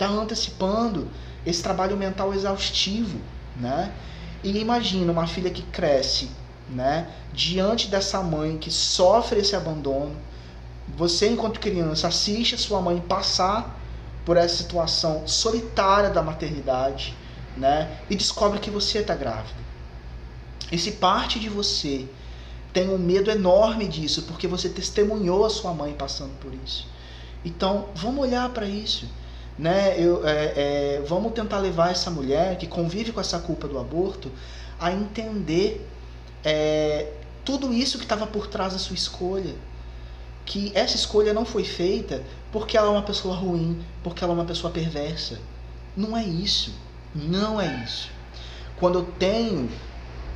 [0.00, 1.10] Tá antecipando
[1.44, 3.20] esse trabalho mental exaustivo,
[3.54, 3.92] né?
[4.42, 6.30] E imagina uma filha que cresce,
[6.70, 10.16] né, diante dessa mãe que sofre esse abandono,
[10.96, 13.78] você, enquanto criança, assiste a sua mãe passar
[14.24, 17.14] por essa situação solitária da maternidade,
[17.54, 17.98] né?
[18.08, 19.60] E descobre que você está grávida.
[20.72, 22.08] E se parte de você
[22.72, 26.86] tem um medo enorme disso, porque você testemunhou a sua mãe passando por isso.
[27.44, 29.06] Então, vamos olhar para isso.
[29.60, 29.94] Né?
[29.98, 34.32] Eu, é, é, vamos tentar levar essa mulher que convive com essa culpa do aborto
[34.78, 35.86] a entender
[36.42, 37.12] é,
[37.44, 39.54] tudo isso que estava por trás da sua escolha
[40.50, 44.36] que essa escolha não foi feita porque ela é uma pessoa ruim, porque ela é
[44.36, 45.38] uma pessoa perversa.
[45.96, 46.72] Não é isso.
[47.14, 48.10] Não é isso.
[48.76, 49.70] Quando eu tenho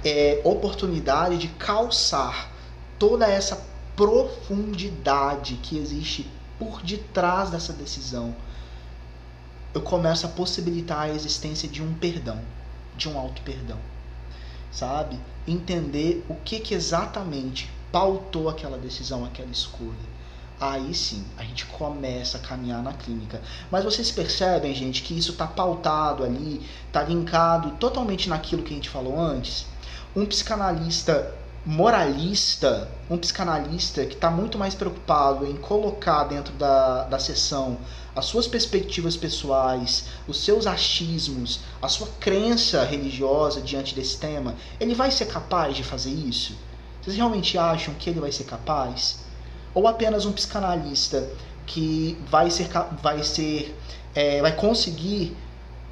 [0.05, 2.53] é, oportunidade de calçar
[2.97, 3.67] toda essa
[3.97, 8.37] profundidade que existe por detrás dessa decisão,
[9.75, 12.41] eu começo a possibilitar a existência de um perdão,
[12.97, 13.79] de um auto-perdão.
[14.71, 15.19] Sabe?
[15.47, 20.15] Entender o que, que exatamente pautou aquela decisão, aquela escolha.
[20.61, 23.43] Aí sim, a gente começa a caminhar na clínica.
[23.71, 28.77] Mas vocês percebem, gente, que isso está pautado ali, está linkado totalmente naquilo que a
[28.77, 29.67] gente falou antes?
[30.15, 31.35] Um psicanalista
[31.67, 37.79] moralista, um psicanalista que está muito mais preocupado em colocar dentro da, da sessão
[38.15, 44.95] as suas perspectivas pessoais, os seus achismos, a sua crença religiosa diante desse tema, ele
[44.95, 46.57] vai ser capaz de fazer isso?
[47.03, 49.25] Vocês realmente acham que ele vai ser capaz?
[49.75, 51.29] Ou apenas um psicanalista
[51.67, 52.69] que vai ser,
[53.03, 53.77] vai ser,
[54.15, 55.37] é, vai conseguir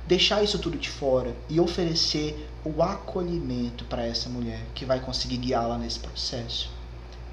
[0.06, 5.38] deixar isso tudo de fora e oferecer o acolhimento para essa mulher que vai conseguir
[5.38, 6.70] guiá-la nesse processo,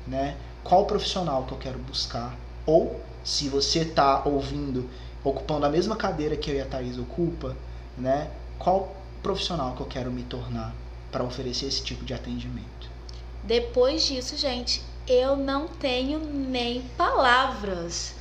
[0.08, 0.36] né?
[0.64, 2.36] Qual profissional que eu quero buscar?
[2.66, 4.90] Ou se você está ouvindo,
[5.24, 7.56] ocupando a mesma cadeira que eu e a Thaís ocupa,
[7.98, 8.30] né?
[8.58, 10.74] Qual profissional que eu quero me tornar
[11.12, 12.90] para oferecer esse tipo de atendimento?
[13.44, 18.16] Depois disso, gente, eu não tenho nem palavras,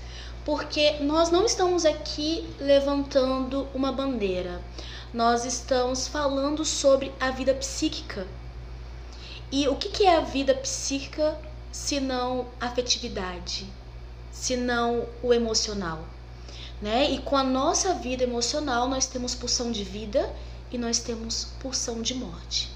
[0.45, 4.61] porque nós não estamos aqui levantando uma bandeira.
[5.13, 8.27] Nós estamos falando sobre a vida psíquica.
[9.51, 11.41] E o que é a vida psíquica
[11.73, 13.67] se não afetividade,
[14.31, 16.05] se não o emocional?
[16.83, 17.11] Né?
[17.11, 20.31] E com a nossa vida emocional, nós temos pulsão de vida
[20.71, 22.69] e nós temos pulsão de morte.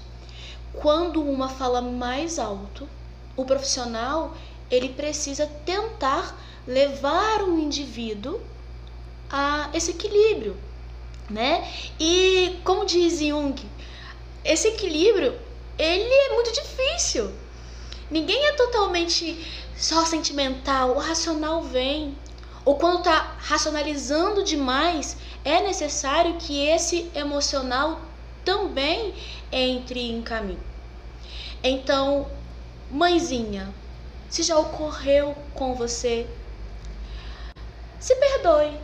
[0.73, 2.89] Quando uma fala mais alto,
[3.37, 4.35] o profissional
[4.71, 8.41] ele precisa tentar levar o indivíduo
[9.29, 10.57] a esse equilíbrio,
[11.29, 11.67] né?
[11.99, 13.55] E como diz Jung,
[14.43, 15.37] esse equilíbrio
[15.77, 17.31] ele é muito difícil.
[18.09, 19.45] Ninguém é totalmente
[19.75, 22.15] só sentimental, o racional vem.
[22.65, 27.99] Ou quando tá racionalizando demais, é necessário que esse emocional
[28.45, 29.13] também
[29.51, 30.63] entre em caminho.
[31.61, 32.27] Então,
[32.89, 33.73] mãezinha,
[34.29, 36.27] se já ocorreu com você,
[37.99, 38.77] se perdoe.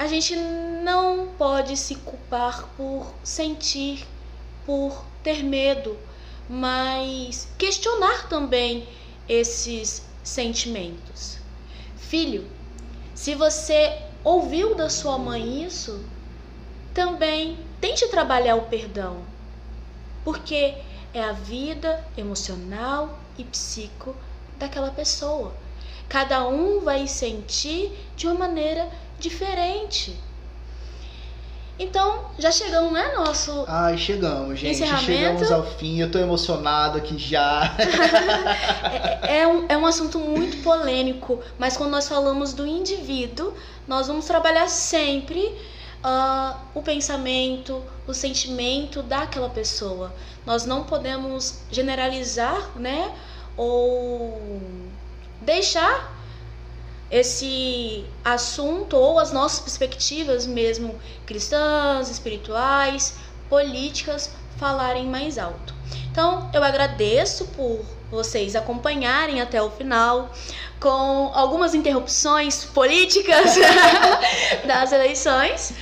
[0.00, 4.06] A gente não pode se culpar por sentir
[4.64, 5.94] por ter medo,
[6.48, 8.88] mas questionar também
[9.28, 11.36] esses sentimentos.
[11.98, 12.50] Filho,
[13.14, 16.02] se você ouviu da sua mãe isso,
[16.94, 19.22] também tente trabalhar o perdão,
[20.24, 20.76] porque
[21.12, 24.16] é a vida emocional e psico
[24.56, 25.54] daquela pessoa.
[26.08, 28.88] Cada um vai sentir de uma maneira
[29.20, 30.18] diferente.
[31.78, 34.86] Então, já chegamos, né, nosso Ai, chegamos, gente.
[34.98, 35.98] Chegamos ao fim.
[35.98, 37.74] Eu tô emocionado aqui já.
[39.22, 43.54] é, é um, é um assunto muito polêmico, mas quando nós falamos do indivíduo,
[43.88, 45.56] nós vamos trabalhar sempre
[46.04, 50.12] ah, o pensamento, o sentimento daquela pessoa.
[50.44, 53.10] Nós não podemos generalizar, né?
[53.56, 54.60] Ou
[55.40, 56.19] deixar
[57.10, 63.16] esse assunto ou as nossas perspectivas mesmo cristãs, espirituais,
[63.48, 65.74] políticas falarem mais alto.
[66.10, 70.32] Então, eu agradeço por vocês acompanharem até o final
[70.78, 73.54] com algumas interrupções políticas
[74.66, 75.72] das eleições.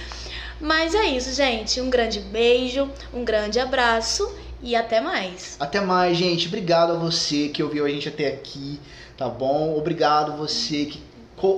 [0.60, 1.80] Mas é isso, gente.
[1.80, 5.56] Um grande beijo, um grande abraço e até mais.
[5.60, 6.48] Até mais, gente.
[6.48, 8.80] Obrigado a você que ouviu a gente até aqui,
[9.16, 9.76] tá bom?
[9.76, 11.00] Obrigado você que,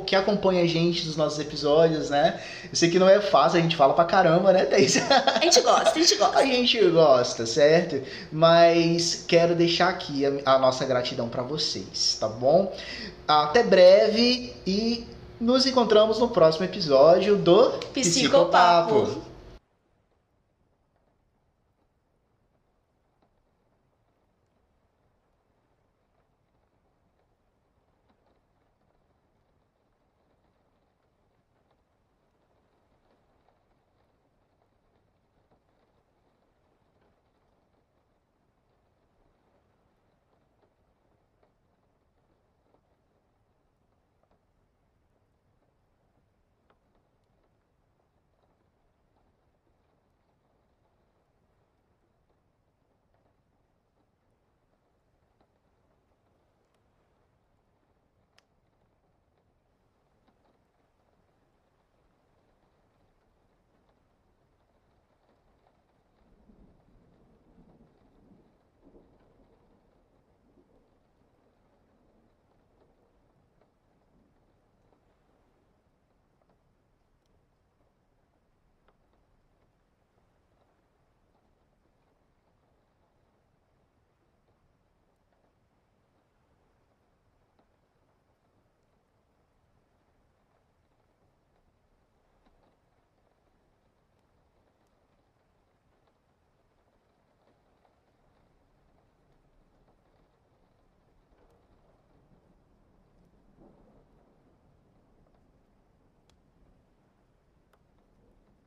[0.07, 2.41] que acompanha a gente nos nossos episódios, né?
[2.65, 4.97] Eu sei que não é fácil, a gente fala pra caramba, né, Thaís?
[4.97, 6.39] A gente gosta, a gente gosta.
[6.39, 8.01] A gente gosta, certo?
[8.31, 12.73] Mas quero deixar aqui a, a nossa gratidão pra vocês, tá bom?
[13.27, 15.07] Até breve e
[15.41, 19.30] nos encontramos no próximo episódio do Psicopapo.